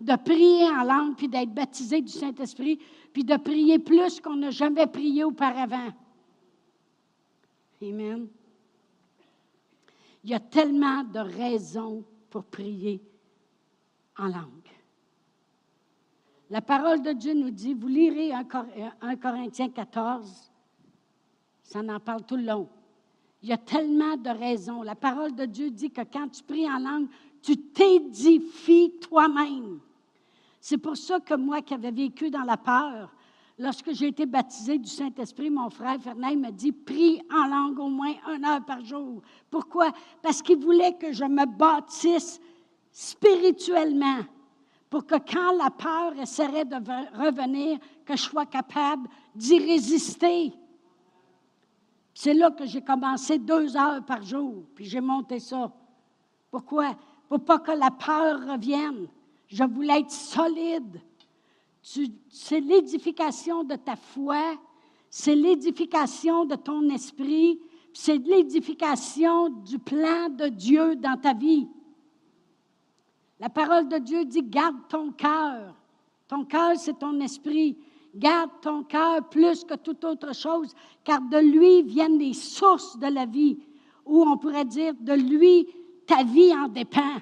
[0.00, 2.78] De prier en langue, puis d'être baptisé du Saint-Esprit,
[3.12, 5.90] puis de prier plus qu'on n'a jamais prié auparavant.
[7.82, 8.28] Amen.
[10.24, 13.02] Il y a tellement de raisons pour prier
[14.16, 14.68] en langue.
[16.48, 20.52] La parole de Dieu nous dit, vous lirez 1 Corinthiens 14,
[21.62, 22.68] ça en parle tout le long.
[23.42, 24.82] Il y a tellement de raisons.
[24.82, 27.08] La parole de Dieu dit que quand tu pries en langue,
[27.42, 29.80] tu t'édifies toi-même.
[30.60, 33.12] C'est pour ça que moi qui avais vécu dans la peur,
[33.62, 37.88] Lorsque j'ai été baptisé du Saint-Esprit, mon frère Fernand m'a dit prie en langue au
[37.88, 39.22] moins une heure par jour.
[39.48, 39.92] Pourquoi?
[40.20, 42.40] Parce qu'il voulait que je me bâtisse
[42.90, 44.18] spirituellement
[44.90, 46.74] pour que quand la peur essaierait de
[47.16, 50.52] revenir, que je sois capable d'y résister.
[52.14, 55.72] C'est là que j'ai commencé deux heures par jour, puis j'ai monté ça.
[56.50, 56.96] Pourquoi?
[57.28, 59.06] Pour pas que la peur revienne.
[59.46, 61.00] Je voulais être solide
[61.82, 64.54] c'est l'édification de ta foi,
[65.10, 67.60] c'est l'édification de ton esprit,
[67.92, 71.68] c'est l'édification du plan de Dieu dans ta vie.
[73.40, 75.74] La parole de Dieu dit, garde ton cœur.
[76.28, 77.76] Ton cœur, c'est ton esprit.
[78.14, 83.08] Garde ton cœur plus que toute autre chose, car de lui viennent les sources de
[83.08, 83.58] la vie,
[84.06, 85.66] ou on pourrait dire, de lui,
[86.06, 87.18] ta vie en dépend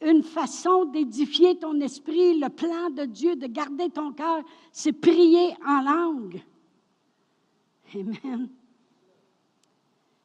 [0.00, 4.42] une façon d'édifier ton esprit, le plan de Dieu, de garder ton cœur,
[4.72, 6.42] c'est prier en langue.
[7.94, 8.48] Amen.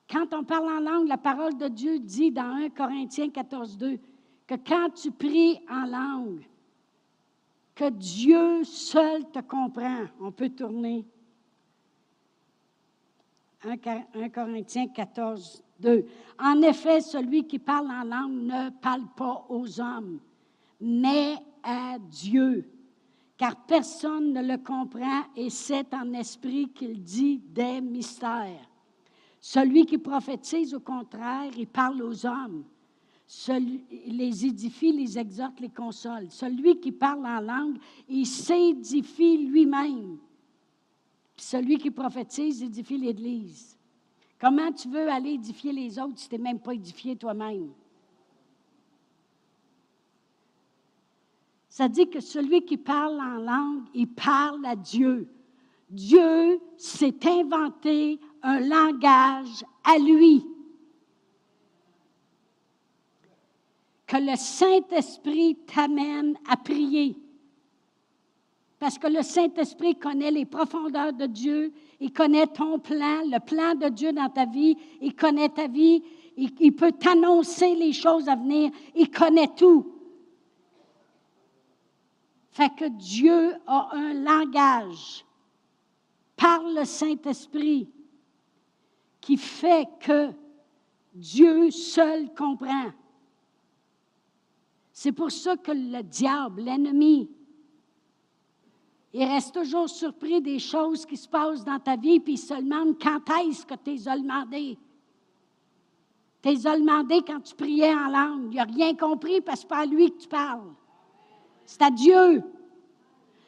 [0.10, 4.00] Quand on parle en langue, la parole de Dieu dit dans 1 Corinthiens 14, 2
[4.46, 6.46] que quand tu pries en langue,
[7.74, 10.06] que Dieu seul te comprend.
[10.20, 11.06] On peut tourner.
[13.64, 15.64] 1 Corinthiens 14,
[16.40, 20.20] en effet, celui qui parle en langue ne parle pas aux hommes,
[20.80, 22.70] mais à Dieu.
[23.38, 28.70] car personne ne le comprend et c'est en esprit qu'il dit des mystères.
[29.42, 32.64] Celui qui prophétise, au contraire, il parle aux hommes.
[33.28, 36.28] Celui, les édifie, les exhorte, les console.
[36.30, 37.78] Celui qui parle en langue,
[38.08, 40.20] il s'édifie lui-même.
[41.36, 43.73] celui qui prophétise édifie l'Église.
[44.44, 47.72] Comment tu veux aller édifier les autres si tu n'es même pas édifié toi-même?
[51.70, 55.30] Ça dit que celui qui parle en langue, il parle à Dieu.
[55.90, 60.46] Dieu s'est inventé un langage à lui.
[64.06, 67.16] Que le Saint-Esprit t'amène à prier.
[68.84, 71.72] Parce que le Saint-Esprit connaît les profondeurs de Dieu,
[72.02, 76.04] il connaît ton plan, le plan de Dieu dans ta vie, il connaît ta vie,
[76.36, 79.90] il, peut t'annoncer les choses à venir, il connaît tout.
[82.52, 85.24] Fait que Dieu a un langage
[86.36, 87.90] par le Saint-Esprit
[89.22, 90.34] qui fait que
[91.14, 92.92] Dieu seul comprend.
[94.92, 97.30] C'est pour ça que le diable, l'ennemi,
[99.14, 102.56] il reste toujours surpris des choses qui se passent dans ta vie, puis il se
[102.56, 104.16] demande quand est-ce que tu les as.
[106.42, 106.78] Tu les as
[107.22, 108.48] quand tu priais en langue.
[108.52, 110.74] Il n'a rien compris parce que c'est pas à lui que tu parles.
[111.64, 112.42] C'est à Dieu.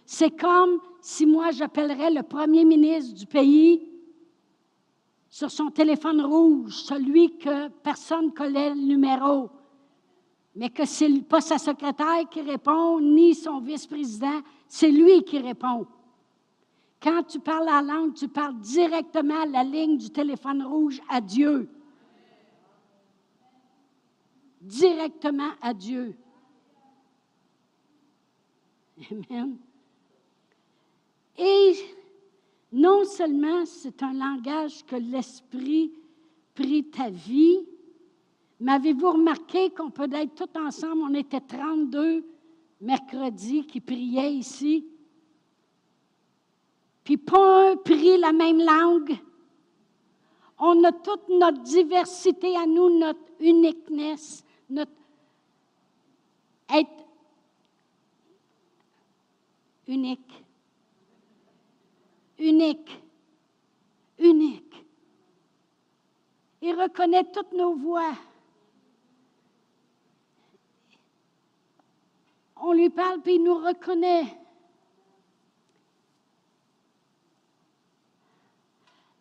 [0.06, 3.90] C'est comme si moi j'appellerais le premier ministre du pays
[5.30, 9.50] sur son téléphone rouge, celui que personne ne connaît le numéro,
[10.56, 15.40] mais que ce n'est pas sa secrétaire qui répond, ni son vice-président, c'est lui qui
[15.40, 15.86] répond.
[17.02, 21.20] Quand tu parles la langue, tu parles directement à la ligne du téléphone rouge à
[21.20, 21.70] Dieu.
[24.62, 26.16] Directement à Dieu.
[29.12, 29.58] Amen.
[31.38, 31.74] Et
[32.72, 35.92] non seulement c'est un langage que l'Esprit
[36.56, 37.68] prit ta vie,
[38.60, 42.26] mais avez-vous remarqué qu'on peut être tout ensemble, on était 32
[42.82, 44.86] mercredi qui priaient ici,
[47.04, 49.18] puis pas un prie la même langue.
[50.58, 54.92] On a toute notre diversité à nous, notre uniqueness, notre
[56.70, 57.06] être
[59.88, 60.46] unique
[62.40, 63.02] unique,
[64.20, 64.86] unique.
[66.62, 68.14] Il reconnaît toutes nos voix.
[72.68, 74.26] On lui parle, puis il nous reconnaît.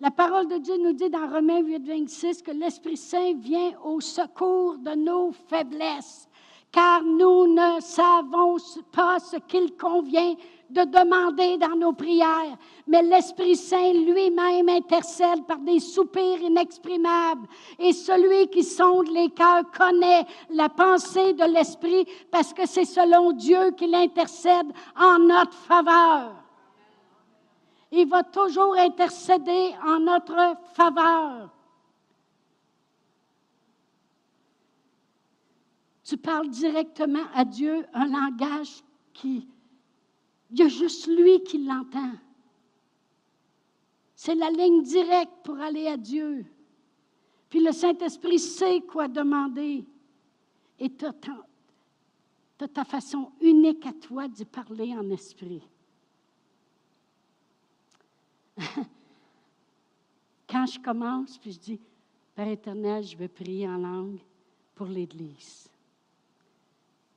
[0.01, 4.01] La parole de Dieu nous dit dans Romains 8, 26 que l'Esprit Saint vient au
[4.01, 6.27] secours de nos faiblesses,
[6.73, 8.57] car nous ne savons
[8.91, 10.35] pas ce qu'il convient
[10.71, 12.57] de demander dans nos prières,
[12.87, 17.47] mais l'Esprit Saint lui-même intercède par des soupirs inexprimables.
[17.79, 23.33] Et celui qui sonde les cœurs connaît la pensée de l'Esprit parce que c'est selon
[23.33, 24.67] Dieu qu'il intercède
[24.99, 26.35] en notre faveur.
[27.93, 31.51] Il va toujours intercéder en notre faveur.
[36.05, 38.83] Tu parles directement à Dieu un langage
[39.15, 39.49] qui
[40.55, 42.13] il y a juste lui qui l'entend.
[44.15, 46.47] C'est la ligne directe pour aller à Dieu.
[47.51, 49.85] Puis le Saint-Esprit sait quoi demander.
[50.79, 55.67] Et tu as, ta façon unique à toi d'y parler en esprit.
[60.49, 61.81] Quand je commence, puis je dis,
[62.37, 64.21] Père éternel, je vais prier en langue
[64.77, 65.69] pour l'Église.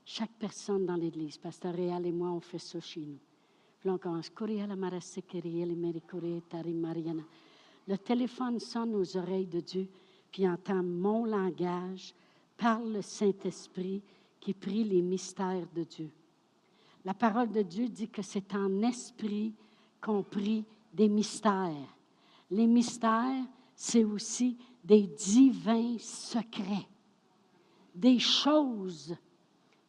[0.04, 3.20] Chaque personne dans l'Église, Pasteur Réal et moi, on fait ça chez nous.
[7.88, 9.88] Le téléphone sonne aux oreilles de Dieu,
[10.32, 12.14] puis entend mon langage
[12.58, 14.02] par le Saint-Esprit
[14.40, 16.10] qui prie les mystères de Dieu.
[17.06, 19.54] La parole de Dieu dit que c'est en esprit
[20.02, 21.96] qu'on prie des mystères.
[22.52, 26.88] Les mystères, c'est aussi des divins secrets,
[27.94, 29.16] des choses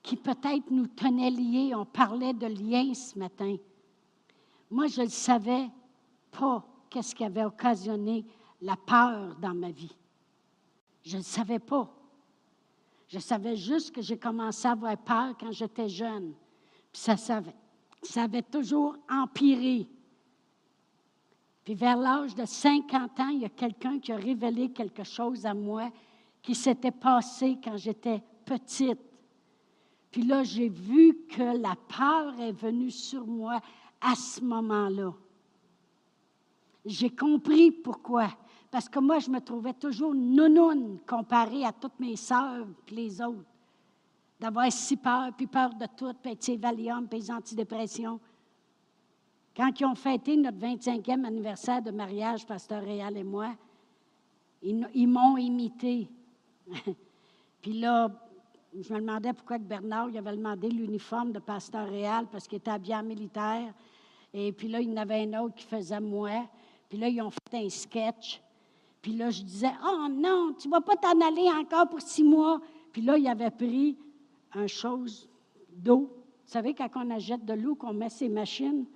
[0.03, 1.75] qui peut-être nous tenaient liés.
[1.75, 3.57] On parlait de liens ce matin.
[4.71, 5.69] Moi, je ne savais
[6.31, 8.25] pas qu'est-ce qui avait occasionné
[8.61, 9.95] la peur dans ma vie.
[11.03, 11.89] Je ne savais pas.
[13.09, 16.35] Je savais juste que j'ai commencé à avoir peur quand j'étais jeune.
[16.93, 17.55] Puis ça, savait,
[18.03, 19.89] ça avait toujours empiré.
[21.65, 25.47] Puis vers l'âge de 50 ans, il y a quelqu'un qui a révélé quelque chose
[25.47, 25.91] à moi
[26.43, 29.01] qui s'était passé quand j'étais petite.
[30.11, 33.61] Puis là, j'ai vu que la peur est venue sur moi
[34.01, 35.13] à ce moment-là.
[36.85, 38.29] J'ai compris pourquoi.
[38.71, 43.21] Parce que moi, je me trouvais toujours nounoune comparée à toutes mes sœurs et les
[43.21, 43.45] autres.
[44.39, 48.21] D'avoir si peur, puis peur de tout, puis être Valium, puis les antidépressions.
[49.57, 53.57] Quand ils ont fêté notre 25e anniversaire de mariage, Pasteur Réal et moi,
[54.63, 56.09] ils, m'ont imité.
[57.61, 58.09] puis là,
[58.83, 62.71] je me demandais pourquoi Bernard il avait demandé l'uniforme de Pasteur Réal parce qu'il était
[62.71, 63.73] habillé en militaire.
[64.33, 66.49] Et puis là, il y en avait un autre qui faisait moi.
[66.89, 68.41] Puis là, ils ont fait un sketch.
[69.03, 72.23] Puis là, je disais, oh non, tu ne vas pas t'en aller encore pour six
[72.23, 72.61] mois.
[72.93, 73.97] Puis là, il avait pris
[74.55, 75.29] un chose
[75.71, 76.13] d'eau.
[76.47, 78.87] Vous savez, quand on achète de l'eau, qu'on met ses machines.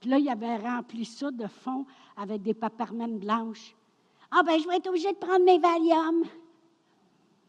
[0.00, 1.84] Puis là, il avait rempli ça de fond
[2.16, 3.74] avec des paparmènes blanches.
[4.30, 6.22] Ah, ben, je vais être obligé de prendre mes Valium.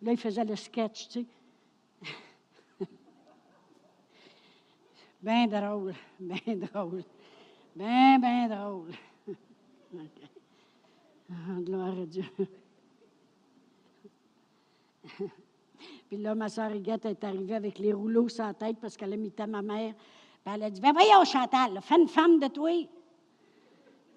[0.01, 1.25] Là, il faisait le sketch, tu sais.
[5.21, 7.03] Bien drôle, bien drôle.
[7.75, 8.91] Bien, bien drôle.
[11.31, 12.23] Ah, gloire à Dieu.
[16.07, 19.17] Puis là, ma soeur Huguette est arrivée avec les rouleaux la tête parce qu'elle a
[19.17, 19.93] mis à ma mère.
[20.43, 22.71] Puis elle a dit, ben voyons, Chantal, fais une femme de toi.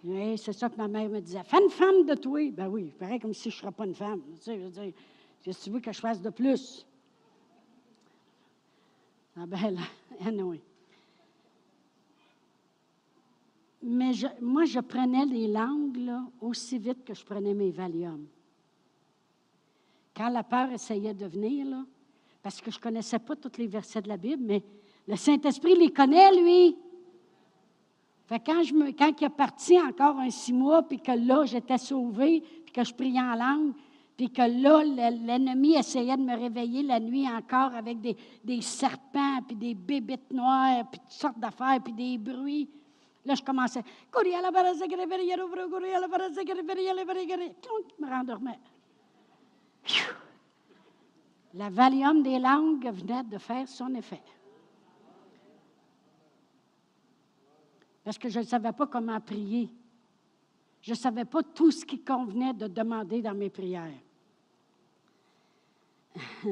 [0.05, 1.45] Oui, c'est ça que ma mère me disait.
[1.45, 2.51] Fais une femme de toi.
[2.51, 4.23] Ben oui, pareil comme si je ne serais pas une femme.
[4.37, 4.93] Tu sais, je veux dire,
[5.43, 6.87] qu'est-ce que tu veux que je fasse de plus?
[9.37, 9.83] Ah ben là,
[10.27, 10.61] anyway.
[13.83, 15.99] Mais moi, je prenais les langues
[16.41, 18.27] aussi vite que je prenais mes Valium.
[20.15, 21.67] Quand la peur essayait de venir,
[22.43, 24.63] parce que je ne connaissais pas tous les versets de la Bible, mais
[25.09, 26.77] le Saint-Esprit les connaît, lui.
[28.29, 32.85] Quand il est parti encore un six mois, puis que là, j'étais sauvée, puis que
[32.85, 33.73] je priais en langue,
[34.17, 39.43] puis que là, l'ennemi essayait de me réveiller la nuit encore avec des, des serpents,
[39.47, 42.69] puis des bébites noires, puis toutes sortes d'affaires, puis des bruits.
[43.25, 43.83] Là, je commençais.
[44.13, 44.19] Je
[48.05, 48.59] me rendormais.
[51.55, 54.23] La Valium des langues venait de faire son effet.
[58.03, 59.71] Parce que je ne savais pas comment prier.
[60.81, 64.01] Je ne savais pas tout ce qui convenait de demander dans mes prières.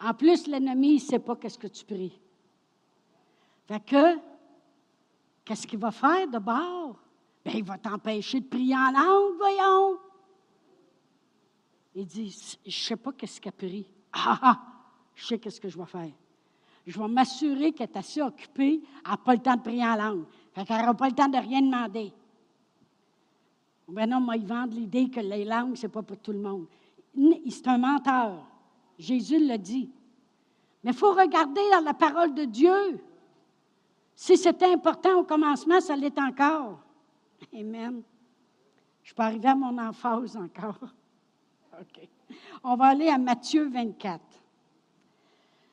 [0.00, 2.20] en plus, l'ennemi ne sait pas qu'est-ce que tu pries.
[3.66, 4.29] Fait que
[5.50, 6.94] Qu'est-ce qu'il va faire de bord?
[7.44, 9.98] Bien, il va t'empêcher de prier en langue, voyons.
[11.92, 12.30] Il dit,
[12.64, 13.84] je ne sais pas qu'est-ce qu'il a pris.
[14.12, 14.60] Ah, ah,
[15.12, 16.12] je sais qu'est-ce que je vais faire.
[16.86, 19.96] Je vais m'assurer qu'elle est assez occupée, elle n'a pas le temps de prier en
[19.96, 20.24] langue.
[20.52, 22.12] Fait qu'elle n'aura pas le temps de rien demander.
[23.88, 26.38] Ben non, moi, ils vendent l'idée que les langues, ce n'est pas pour tout le
[26.38, 26.68] monde.
[27.50, 28.46] C'est un menteur.
[29.00, 29.90] Jésus l'a dit.
[30.84, 33.00] Mais il faut regarder dans la parole de Dieu.
[34.20, 36.78] Si c'était important au commencement, ça l'est encore.
[37.54, 38.02] Amen.
[39.02, 40.76] Je peux arriver à mon emphase encore.
[41.80, 42.06] OK.
[42.62, 44.20] On va aller à Matthieu 24.
[44.20, 44.28] Vous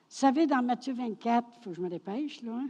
[0.08, 2.54] savez, dans Matthieu 24, il faut que je me dépêche, là.
[2.54, 2.70] Hein?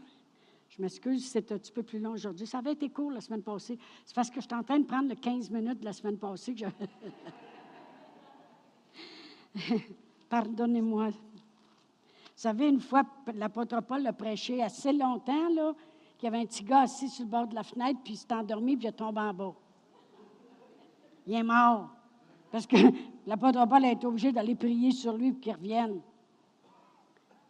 [0.69, 2.47] Je m'excuse c'est un petit peu plus long aujourd'hui.
[2.47, 3.77] Ça avait été court la semaine passée.
[4.03, 6.17] C'est parce que je suis en train de prendre le 15 minutes de la semaine
[6.17, 6.61] passée que
[9.53, 9.75] je...
[10.27, 11.11] Pardonnez-moi.
[12.37, 13.01] Vous savez, une fois,
[13.33, 15.73] l'apôtre Paul a prêché assez longtemps, là,
[16.19, 18.17] qu'il y avait un petit gars assis sur le bord de la fenêtre, puis il
[18.17, 19.55] s'est endormi, puis il est tombé en bas.
[21.25, 21.89] Il est mort.
[22.51, 22.75] Parce que
[23.25, 25.99] l'apôtre Paul a été obligé d'aller prier sur lui pour qu'il revienne.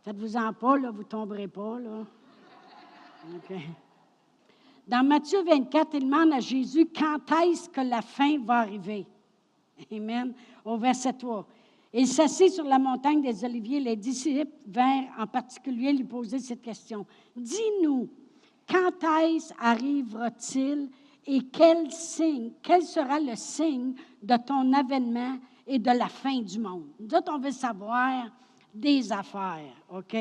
[0.03, 2.05] Faites-vous-en pas, là, vous ne tomberez pas, là.
[4.87, 9.05] Dans Matthieu 24, il demande à Jésus quand est-ce que la fin va arriver?
[9.91, 10.33] Amen.
[10.63, 11.45] Au verset 3.
[11.99, 13.79] Il s'assit sur la montagne des Oliviers.
[13.79, 17.07] Les disciples vinrent en particulier lui poser cette question.
[17.35, 18.07] Dis-nous,
[18.69, 20.91] quand est-ce arrivera-t-il
[21.25, 26.59] et quel signe, quel sera le signe de ton avènement et de la fin du
[26.59, 26.85] monde?
[26.99, 28.27] Nous on veut savoir
[28.71, 30.15] des affaires, OK?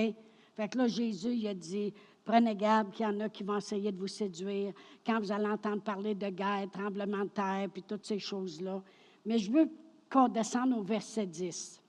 [0.54, 1.92] Fait que là, Jésus, il a dit,
[2.24, 4.72] prenez garde qu'il y en a qui vont essayer de vous séduire
[5.04, 8.82] quand vous allez entendre parler de guerre, tremblement de terre, puis toutes ces choses-là.
[9.26, 9.68] Mais je veux
[10.10, 11.80] qu'on descende au verset 10.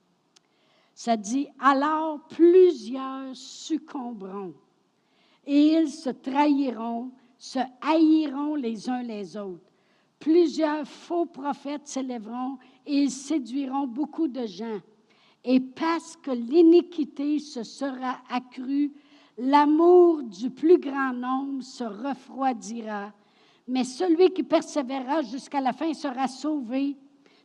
[0.94, 4.54] Ça dit, alors plusieurs succomberont
[5.46, 9.72] et ils se trahiront, se haïront les uns les autres.
[10.18, 14.80] Plusieurs faux prophètes s'élèveront et ils séduiront beaucoup de gens.
[15.44, 18.92] Et parce que l'iniquité se sera accrue,
[19.38, 23.12] l'amour du plus grand nombre se refroidira.
[23.68, 26.96] Mais celui qui persévérera jusqu'à la fin sera sauvé.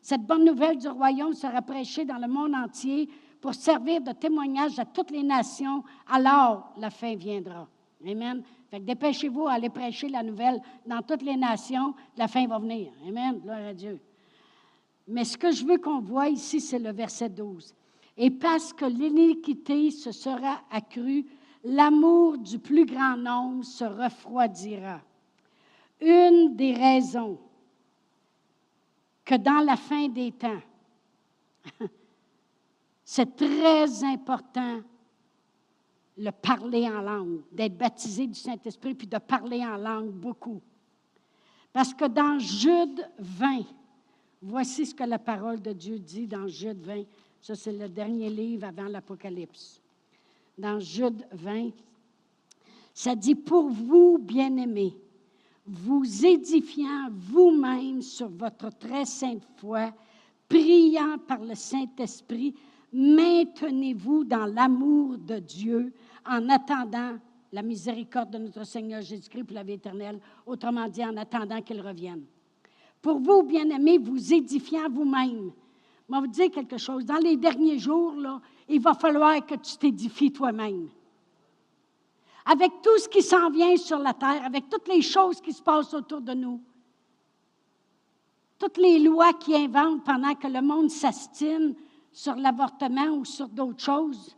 [0.04, 4.78] Cette bonne nouvelle du royaume sera prêchée dans le monde entier pour servir de témoignage
[4.78, 7.70] à toutes les nations, alors la fin viendra.
[8.06, 8.43] Amen.
[8.70, 12.91] Dépêchez-vous à aller prêcher la nouvelle dans toutes les nations, la fin va venir.
[13.08, 13.39] Amen.
[13.39, 13.97] Gloire à Dieu.
[15.08, 17.74] Mais ce que je veux qu'on voit ici, c'est le verset 12.
[18.18, 21.26] Et parce que l'iniquité se sera accrue,
[21.64, 24.99] l'amour du plus grand nombre se refroidira.
[26.01, 27.39] Une des raisons
[29.24, 30.61] que dans la fin des temps,
[33.03, 34.82] c'est très important
[36.17, 40.61] le parler en langue, d'être baptisé du Saint-Esprit, puis de parler en langue beaucoup.
[41.71, 43.61] Parce que dans Jude 20,
[44.41, 47.03] voici ce que la parole de Dieu dit dans Jude 20.
[47.41, 49.82] Ça, c'est le dernier livre avant l'Apocalypse.
[50.55, 51.71] Dans Jude 20,
[52.93, 54.95] ça dit, pour vous, bien-aimés,
[55.66, 59.91] vous édifiant vous-même sur votre très sainte foi,
[60.49, 62.53] priant par le Saint-Esprit,
[62.91, 65.93] maintenez-vous dans l'amour de Dieu
[66.26, 67.18] en attendant
[67.51, 71.80] la miséricorde de notre Seigneur Jésus-Christ pour la vie éternelle, autrement dit, en attendant qu'il
[71.82, 72.24] revienne.
[73.01, 75.51] Pour vous, bien-aimés, vous édifiant vous-même.
[76.09, 77.05] Je vais vous dire quelque chose.
[77.05, 80.89] Dans les derniers jours, là, il va falloir que tu t'édifies toi-même.
[82.45, 85.61] Avec tout ce qui s'en vient sur la terre, avec toutes les choses qui se
[85.61, 86.61] passent autour de nous,
[88.59, 91.75] toutes les lois qui inventent pendant que le monde s'astine
[92.11, 94.35] sur l'avortement ou sur d'autres choses,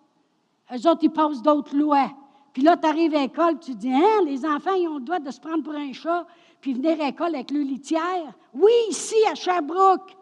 [0.73, 2.11] eux autres, ils passent d'autres lois.
[2.53, 5.19] Puis là, tu arrives à l'école, tu dis, hein, les enfants, ils ont le droit
[5.19, 6.25] de se prendre pour un chat,
[6.61, 8.33] puis venir à l'école avec le litière?
[8.53, 10.15] Oui, ici, à Sherbrooke,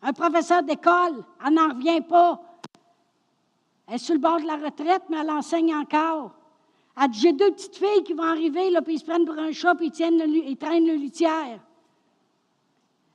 [0.00, 2.40] un professeur d'école, elle n'en revient pas.
[3.88, 6.37] Elle est sur le bord de la retraite, mais elle enseigne encore.
[7.00, 9.52] Elle dit, j'ai deux petites filles qui vont arriver, puis ils se prennent pour un
[9.52, 11.60] chat, puis ils, tiennent ils traînent le litière.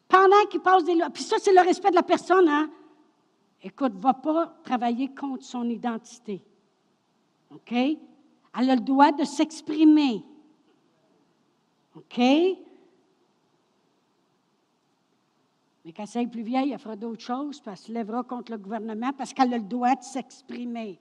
[0.07, 1.09] Pendant qu'ils passent des lois.
[1.09, 2.69] Puis ça, c'est le respect de la personne, hein?
[3.61, 6.43] Écoute, va pas travailler contre son identité.
[7.49, 7.71] OK?
[7.71, 10.23] Elle a le droit de s'exprimer.
[11.95, 12.19] OK?
[15.85, 18.51] Mais quand elle est plus vieille, elle fera d'autres choses, puis elle se lèvera contre
[18.51, 20.99] le gouvernement parce qu'elle a le droit de s'exprimer.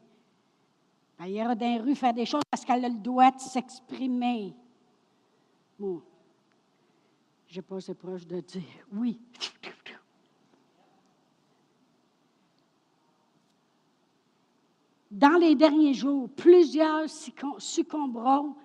[1.25, 4.55] Elle ira dans les rues faire des choses parce qu'elle a le droit de s'exprimer.
[5.79, 6.03] Bon.
[7.47, 8.63] Je pas assez proche de dire
[8.93, 9.19] oui.
[15.13, 17.05] dans les derniers jours, plusieurs
[17.59, 18.57] succomberont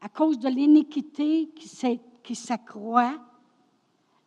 [0.00, 1.48] à cause de l'iniquité
[2.22, 3.18] qui s'accroît.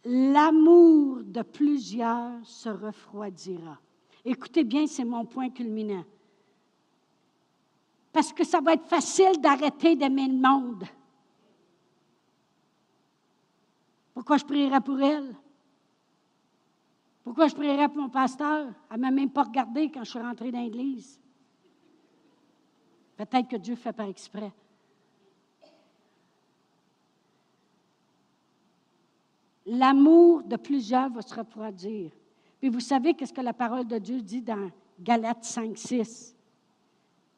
[0.04, 3.80] L'amour de plusieurs se refroidira.
[4.26, 6.04] Écoutez bien, c'est mon point culminant.
[8.12, 10.84] Parce que ça va être facile d'arrêter d'aimer le monde.
[14.14, 15.36] Pourquoi je prierai pour elle?
[17.24, 18.68] Pourquoi je prierais pour mon pasteur?
[18.90, 21.20] Elle ne m'a même pas regardé quand je suis rentrée dans l'église.
[23.16, 24.52] Peut-être que Dieu fait par exprès.
[29.66, 32.12] L'amour de plusieurs va se refroidir.
[32.60, 36.36] Puis vous savez qu'est-ce que la parole de Dieu dit dans Galates 5, 6?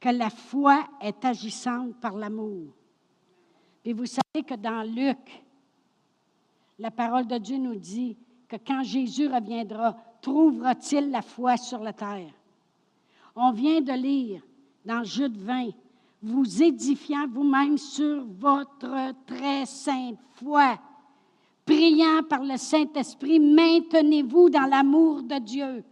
[0.03, 2.73] Que la foi est agissante par l'amour.
[3.81, 5.41] Puis vous savez que dans Luc,
[6.77, 8.17] la parole de Dieu nous dit
[8.49, 12.33] que quand Jésus reviendra, trouvera-t-il la foi sur la terre?
[13.33, 14.41] On vient de lire
[14.83, 15.69] dans Jude 20,
[16.21, 20.77] vous édifiant vous-même sur votre très sainte foi,
[21.65, 25.85] priant par le Saint-Esprit, maintenez-vous dans l'amour de Dieu.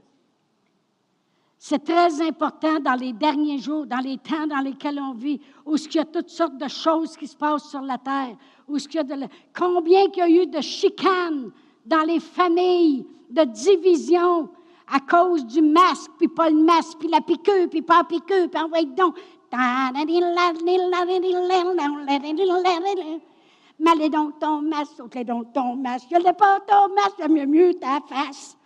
[1.64, 5.76] C'est très important dans les derniers jours, dans les temps dans lesquels on vit, où
[5.76, 8.36] il y a toutes sortes de choses qui se passent sur la terre,
[8.68, 9.28] où il y a de...
[9.56, 11.52] combien il y a eu de chicanes,
[11.86, 14.50] dans les familles de division
[14.92, 18.50] à cause du masque, puis pas le masque, puis la piqûre, puis pas la piqûre,
[18.50, 19.16] puis envoyez donc.
[23.80, 26.08] Mais les donc ton masque, les donc ton masque.
[26.10, 28.58] Je n'ai pas ton masque, j'aime mieux ta face.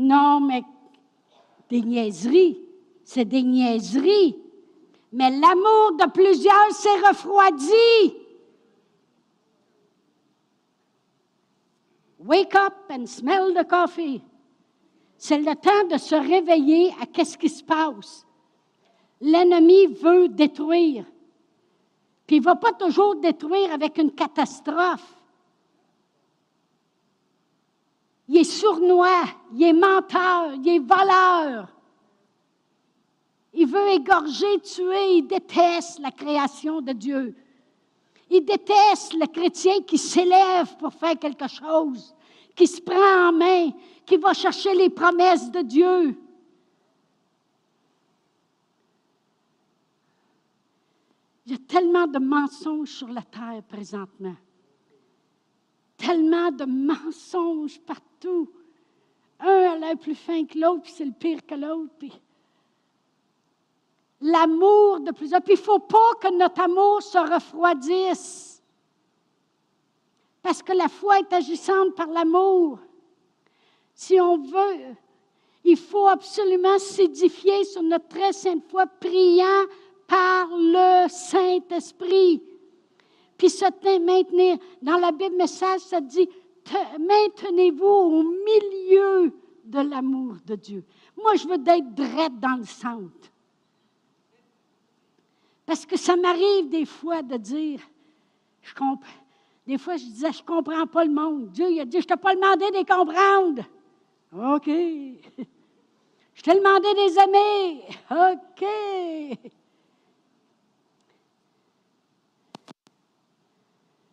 [0.00, 0.62] Non, mais
[1.68, 2.58] des niaiseries,
[3.04, 4.36] c'est des niaiseries
[5.12, 8.14] mais l'amour de plusieurs s'est refroidi.
[12.18, 14.22] Wake up and smell the coffee.
[15.16, 18.26] C'est le temps de se réveiller à qu'est-ce qui se passe.
[19.20, 21.04] L'ennemi veut détruire.
[22.26, 25.14] Puis il ne va pas toujours détruire avec une catastrophe.
[28.28, 29.24] Il est sournois,
[29.54, 31.68] il est menteur, il est voleur.
[33.54, 37.34] Il veut égorger, tuer, il déteste la création de Dieu.
[38.30, 42.14] Il déteste le chrétien qui s'élève pour faire quelque chose,
[42.54, 43.70] qui se prend en main,
[44.04, 46.20] qui va chercher les promesses de Dieu.
[51.46, 54.36] Il y a tellement de mensonges sur la terre présentement.
[55.98, 58.50] Tellement de mensonges partout.
[59.40, 61.92] Un a l'air plus fin que l'autre, puis c'est le pire que l'autre.
[64.20, 65.42] L'amour de plusieurs.
[65.42, 68.62] Puis il ne faut pas que notre amour se refroidisse.
[70.42, 72.78] Parce que la foi est agissante par l'amour.
[73.94, 74.94] Si on veut,
[75.64, 79.66] il faut absolument s'édifier sur notre très sainte foi, priant
[80.06, 82.42] par le Saint-Esprit.
[83.38, 83.64] Puis se
[84.04, 84.58] maintenir.
[84.82, 86.28] Dans la Bible message, ça dit
[86.98, 89.32] maintenez-vous au milieu
[89.64, 90.84] de l'amour de Dieu.
[91.16, 93.32] Moi, je veux être drette dans le centre.
[95.64, 97.80] Parce que ça m'arrive des fois de dire,
[98.62, 98.72] je.
[99.66, 101.50] Des fois, je disais, je ne comprends pas le monde.
[101.50, 103.62] Dieu, il a dit, je ne t'ai pas demandé de les comprendre.
[104.32, 104.68] OK.
[106.34, 107.18] Je t'ai demandé de les.
[108.12, 109.52] OK.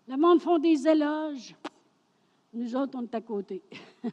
[0.07, 1.55] Le monde font des éloges.
[2.53, 3.63] Nous autres, on est à côté.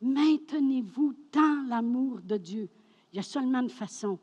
[0.00, 2.68] Maintenez-vous dans l'amour de Dieu.
[3.12, 4.18] Il y a seulement une façon.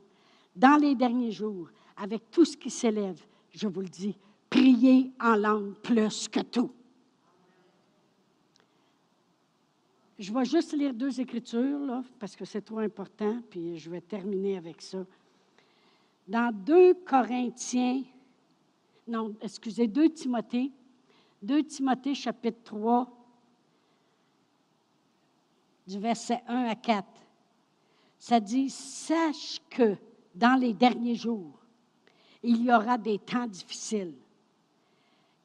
[0.56, 4.16] Dans les derniers jours, avec tout ce qui s'élève, je vous le dis,
[4.49, 6.72] priez en langue plus que tout.
[10.18, 14.58] Je vais juste lire deux écritures, parce que c'est trop important, puis je vais terminer
[14.58, 15.06] avec ça
[16.28, 18.03] dans 2 Corinthiens,
[19.07, 20.71] non, excusez, 2 Timothée,
[21.41, 23.07] 2 Timothée chapitre 3,
[25.86, 27.05] du verset 1 à 4.
[28.17, 29.97] Ça dit, sache que
[30.34, 31.59] dans les derniers jours,
[32.41, 34.15] il y aura des temps difficiles.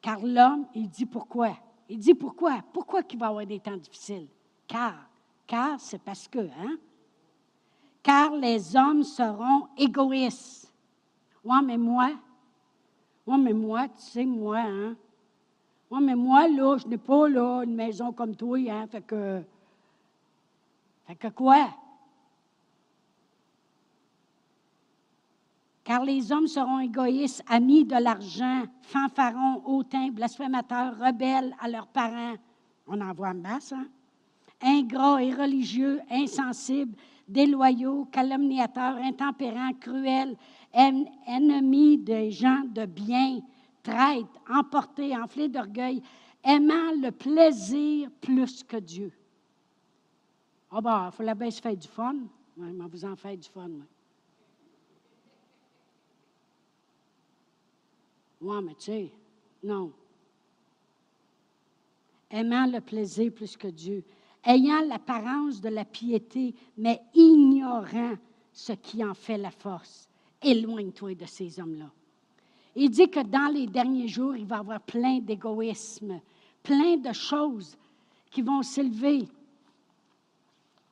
[0.01, 1.57] Car l'homme, il dit pourquoi?
[1.89, 2.61] Il dit pourquoi?
[2.71, 4.27] Pourquoi qu'il va avoir des temps difficiles?
[4.65, 5.09] Car,
[5.45, 6.77] car c'est parce que, hein?
[8.01, 10.68] Car les hommes seront égoïstes
[11.43, 12.11] Ouais, mais moi,
[13.25, 14.95] ouais, mais moi, tu sais, moi, hein.
[15.89, 18.87] Ouais, mais moi, là, je n'ai pas, là, une maison comme toi, hein.
[18.87, 19.41] Fait que.
[21.07, 21.69] Fait que quoi?
[25.83, 32.35] Car les hommes seront égoïstes, amis de l'argent, fanfarons, hautains, blasphémateurs, rebelles à leurs parents.
[32.85, 33.87] On en voit en masse, hein?
[34.61, 36.95] Ingrats et religieux, insensibles,
[37.27, 40.35] déloyaux, calomniateurs, intempérants, cruels,
[40.73, 43.39] ennemis des gens de bien,
[43.83, 46.01] traîtres, emportés, enflés d'orgueil,
[46.43, 49.11] aimant le plaisir plus que Dieu.
[50.71, 52.15] Ah oh ben, il faut la bien se faire du fun.
[52.57, 53.69] Oui, mais vous en faites du fun,
[58.41, 59.11] Oui, mais tu sais,
[59.63, 59.91] non.
[62.29, 64.03] Aimant le plaisir plus que Dieu,
[64.45, 68.15] ayant l'apparence de la piété, mais ignorant
[68.53, 70.08] ce qui en fait la force
[70.41, 71.89] éloigne-toi de ces hommes-là.
[72.75, 76.19] Il dit que dans les derniers jours, il va y avoir plein d'égoïsme,
[76.63, 77.77] plein de choses
[78.29, 79.21] qui vont s'élever.
[79.21, 79.27] Tu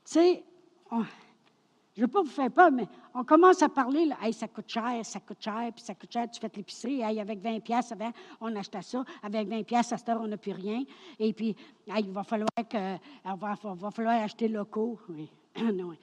[0.05, 0.43] sais,
[0.91, 4.47] je ne veux pas vous faire peur, mais on commence à parler, là, hey, ça
[4.47, 7.59] coûte cher, ça coûte cher, puis ça coûte cher, tu fais l'épicerie, hey, avec 20
[7.59, 7.91] pièces
[8.39, 10.83] on achetait ça, avec 20 pièces à cette heure, on n'a plus rien,
[11.17, 11.55] et puis
[11.87, 15.27] il va falloir que, va, va, falloir acheter locaux, oui,
[15.73, 15.95] non,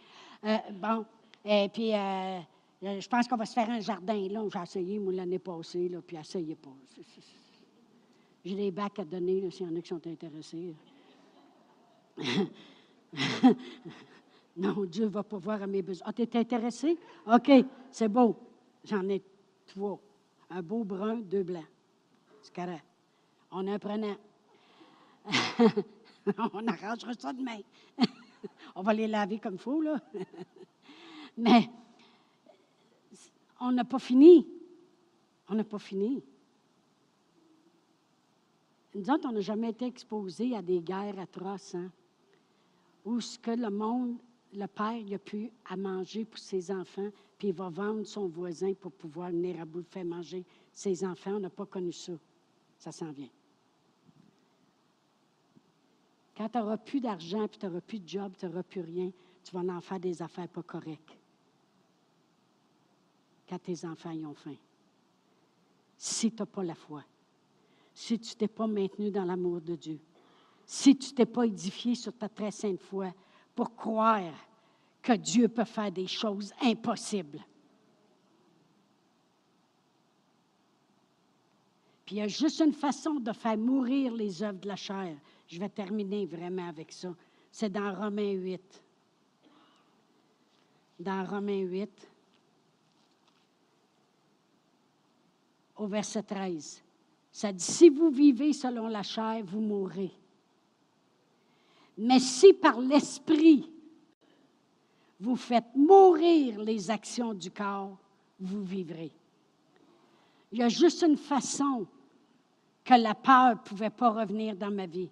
[0.44, 1.04] euh, bon,
[1.44, 2.40] et puis euh, euh,
[2.84, 4.44] je pense qu'on va se faire un jardin là.
[4.52, 6.74] J'ai essayé, moi, l'année passée, là, puis essayez pas.
[8.44, 10.74] J'ai des bacs à donner, s'il y en a qui sont intéressés.
[14.56, 16.06] non, Dieu va pouvoir à mes besoins.
[16.08, 16.98] Ah, tu es intéressé?
[17.26, 17.50] OK,
[17.90, 18.36] c'est beau.
[18.84, 19.22] J'en ai
[19.66, 19.98] trois.
[20.50, 21.64] Un beau brun, deux blancs.
[22.42, 22.84] C'est correct.
[23.50, 24.16] On a un.
[26.52, 27.60] On arrangera ça demain.
[28.74, 29.98] On va les laver comme il faut, là.
[31.36, 31.70] Mais
[33.60, 34.46] on n'a pas fini.
[35.48, 36.22] On n'a pas fini.
[38.94, 41.90] Nous autres, on n'a jamais été exposés à des guerres atroces, hein,
[43.04, 44.16] où ce que le monde,
[44.52, 48.28] le père, il a pu à manger pour ses enfants, puis il va vendre son
[48.28, 51.34] voisin pour pouvoir venir à bout de faire manger ses enfants.
[51.34, 52.12] On n'a pas connu ça.
[52.78, 53.28] Ça s'en vient.
[56.36, 59.10] Quand tu n'auras plus d'argent, puis tu n'auras plus de job, tu n'auras plus rien,
[59.42, 61.16] tu vas en faire des affaires pas correctes
[63.48, 64.56] quand tes enfants y ont faim.
[65.96, 67.02] Si tu n'as pas la foi,
[67.92, 70.00] si tu ne t'es pas maintenu dans l'amour de Dieu,
[70.66, 73.12] si tu ne t'es pas édifié sur ta très sainte foi
[73.54, 74.34] pour croire
[75.02, 77.44] que Dieu peut faire des choses impossibles.
[82.04, 85.16] Puis il y a juste une façon de faire mourir les œuvres de la chair.
[85.46, 87.14] Je vais terminer vraiment avec ça.
[87.50, 88.82] C'est dans Romains 8.
[91.00, 92.08] Dans Romains 8,
[95.76, 96.82] au verset 13.
[97.32, 100.12] Ça dit, si vous vivez selon la chair, vous mourrez.
[101.98, 103.70] Mais si par l'esprit,
[105.20, 107.96] vous faites mourir les actions du corps,
[108.38, 109.12] vous vivrez.
[110.52, 111.86] Il y a juste une façon
[112.84, 115.10] que la peur ne pouvait pas revenir dans ma vie.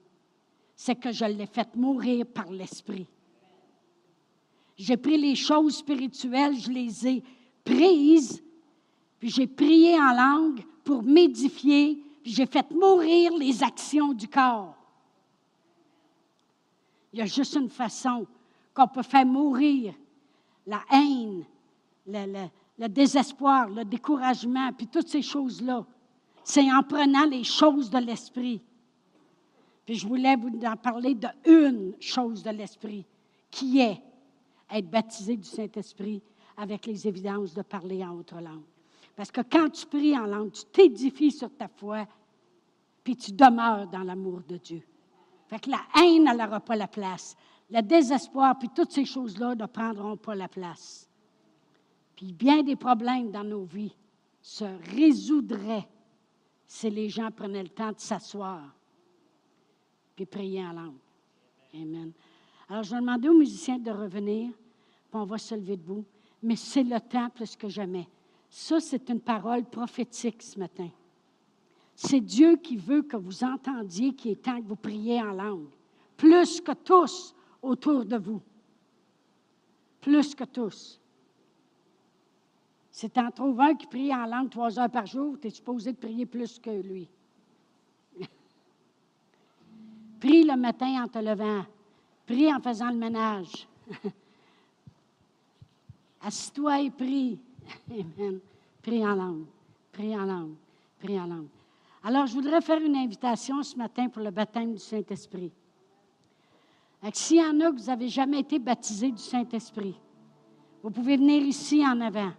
[0.77, 3.07] C'est que je l'ai fait mourir par l'esprit.
[4.77, 7.23] J'ai pris les choses spirituelles, je les ai
[7.65, 8.43] prises,
[9.23, 14.75] puis j'ai prié en langue pour m'édifier, puis j'ai fait mourir les actions du corps.
[17.12, 18.27] Il y a juste une façon
[18.75, 19.95] qu'on peut faire mourir
[20.66, 21.45] la haine,
[22.05, 25.87] le, désespoir, le découragement, puis toutes ces choses-là.
[26.43, 28.61] C'est en prenant les choses de l'esprit.
[29.87, 33.07] Puis je voulais vous en parler de une chose de l'esprit,
[33.53, 34.03] qui est
[34.68, 36.20] être baptisé du Saint-Esprit
[36.57, 38.64] avec les évidences de parler en autre langue.
[39.17, 42.07] Parce que quand tu pries en langue, tu t'édifies sur ta foi,
[43.05, 44.83] puis tu demeures dans l'amour de Dieu.
[45.49, 47.37] Fait que la haine, n'aura pas la place.
[47.71, 51.09] Le désespoir, puis toutes ces choses-là ne prendront pas la place.
[52.17, 53.95] Puis bien des problèmes dans nos vies
[54.41, 55.89] se résoudraient
[56.67, 58.63] si les gens prenaient le temps de s'asseoir
[60.15, 60.99] puis prier en langue.
[61.75, 62.13] Amen.
[62.69, 66.05] Alors, je vais demander aux musiciens de revenir, puis on va se lever debout.
[66.43, 68.09] Mais c'est le temps plus que jamais.
[68.55, 70.91] Ça, c'est une parole prophétique ce matin.
[71.95, 75.71] C'est Dieu qui veut que vous entendiez qu'il est temps que vous priez en langue,
[76.19, 78.43] plus que tous autour de vous.
[80.03, 81.01] Plus que tous.
[82.93, 85.93] Tu en trouves un qui prie en langue trois heures par jour, tu es supposé
[85.93, 87.09] de prier plus que lui.
[90.21, 91.65] prie le matin en te levant.
[92.27, 93.67] Prie en faisant le ménage.
[96.21, 97.41] Assis-toi et prie.
[97.91, 98.41] Amen.
[98.83, 99.47] Prie en langue.
[99.93, 100.55] Prie langue.
[100.99, 101.49] Prie langue.
[102.05, 105.53] Alors, je voudrais faire une invitation ce matin pour le baptême du Saint-Esprit.
[107.13, 109.97] S'il y en a que vous n'avez jamais été baptisé du Saint-Esprit,
[110.83, 112.33] vous pouvez venir ici en avant.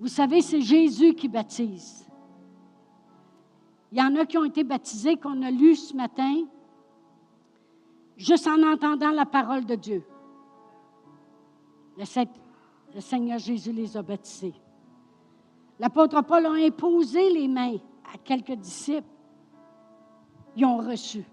[0.00, 2.06] Vous savez, c'est Jésus qui baptise.
[3.90, 6.44] Il y en a qui ont été baptisés, qu'on a lu ce matin,
[8.16, 10.04] juste en entendant la parole de Dieu.
[11.96, 12.04] Le,
[13.00, 14.54] Seigneur Jésus les a baptisés.
[15.78, 17.76] L'apôtre Paul a imposé les mains
[18.12, 19.06] à quelques disciples.
[20.56, 21.24] Ils ont reçu.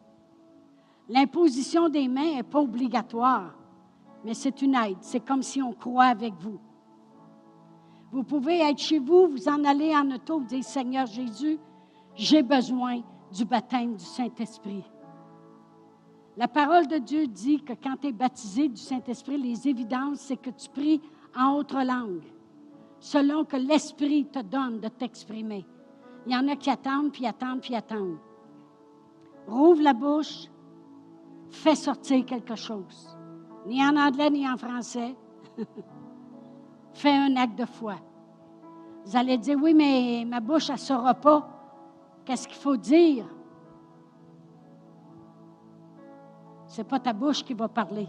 [1.10, 3.54] L'imposition des mains n'est pas obligatoire,
[4.24, 4.98] mais c'est une aide.
[5.02, 6.60] C'est comme si on croit avec vous.
[8.12, 11.60] Vous pouvez être chez vous, vous en aller en auto, vous dire Seigneur Jésus,
[12.16, 13.02] j'ai besoin
[13.32, 14.84] du baptême du Saint-Esprit.
[16.38, 20.38] La parole de Dieu dit que quand tu es baptisé du Saint-Esprit, les évidences, c'est
[20.38, 21.02] que tu pries
[21.38, 22.24] en autre langue,
[23.00, 25.66] selon que l'Esprit te donne de t'exprimer.
[26.26, 28.18] Il y en a qui attendent, puis attendent, puis attendent.
[29.48, 30.48] Rouvre la bouche,
[31.50, 33.16] fais sortir quelque chose.
[33.68, 35.16] Ni en anglais, ni en français.
[36.94, 37.96] Fais un acte de foi.
[39.06, 41.48] Vous allez dire, oui, mais ma bouche, elle ne saura pas.
[42.24, 43.26] Qu'est-ce qu'il faut dire?
[46.68, 48.08] Ce n'est pas ta bouche qui va parler.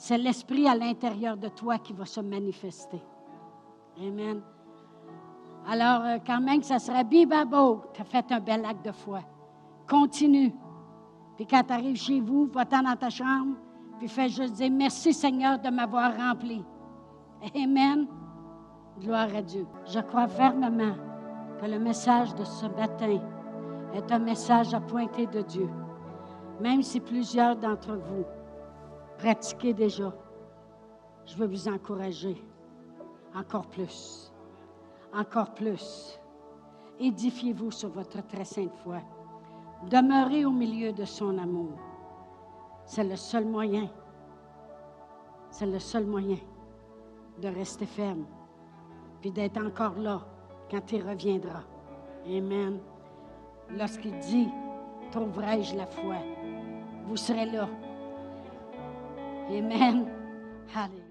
[0.00, 3.02] C'est l'esprit à l'intérieur de toi qui va se manifester.
[4.00, 4.40] Amen.
[5.68, 9.22] Alors, euh, quand même, ça serait bibabo, tu as fait un bel acte de foi.
[9.90, 10.54] Continue.
[11.34, 13.56] Puis quand tu arrives chez vous, va-t'en dans ta chambre,
[13.98, 16.64] puis fais juste dire merci Seigneur de m'avoir rempli.
[17.56, 18.06] Amen.
[19.00, 19.66] Gloire à Dieu.
[19.84, 20.94] Je crois fermement
[21.60, 23.18] que le message de ce matin
[23.94, 25.68] est un message à pointer de Dieu.
[26.60, 28.24] Même si plusieurs d'entre vous
[29.18, 30.14] pratiquez déjà,
[31.26, 32.42] je veux vous encourager
[33.34, 34.32] encore plus,
[35.12, 36.18] encore plus.
[36.98, 39.00] Édifiez-vous sur votre très sainte foi.
[39.90, 41.78] Demeurez au milieu de son amour.
[42.84, 43.88] C'est le seul moyen.
[45.50, 46.38] C'est le seul moyen
[47.40, 48.26] de rester ferme,
[49.20, 50.20] puis d'être encore là
[50.70, 51.62] quand il reviendra.
[52.26, 52.80] Amen.
[53.70, 54.48] Lorsqu'il dit,
[55.12, 56.16] trouverai-je la foi,
[57.06, 57.68] vous serez là.
[59.48, 60.06] Amen.
[60.74, 61.07] Allez.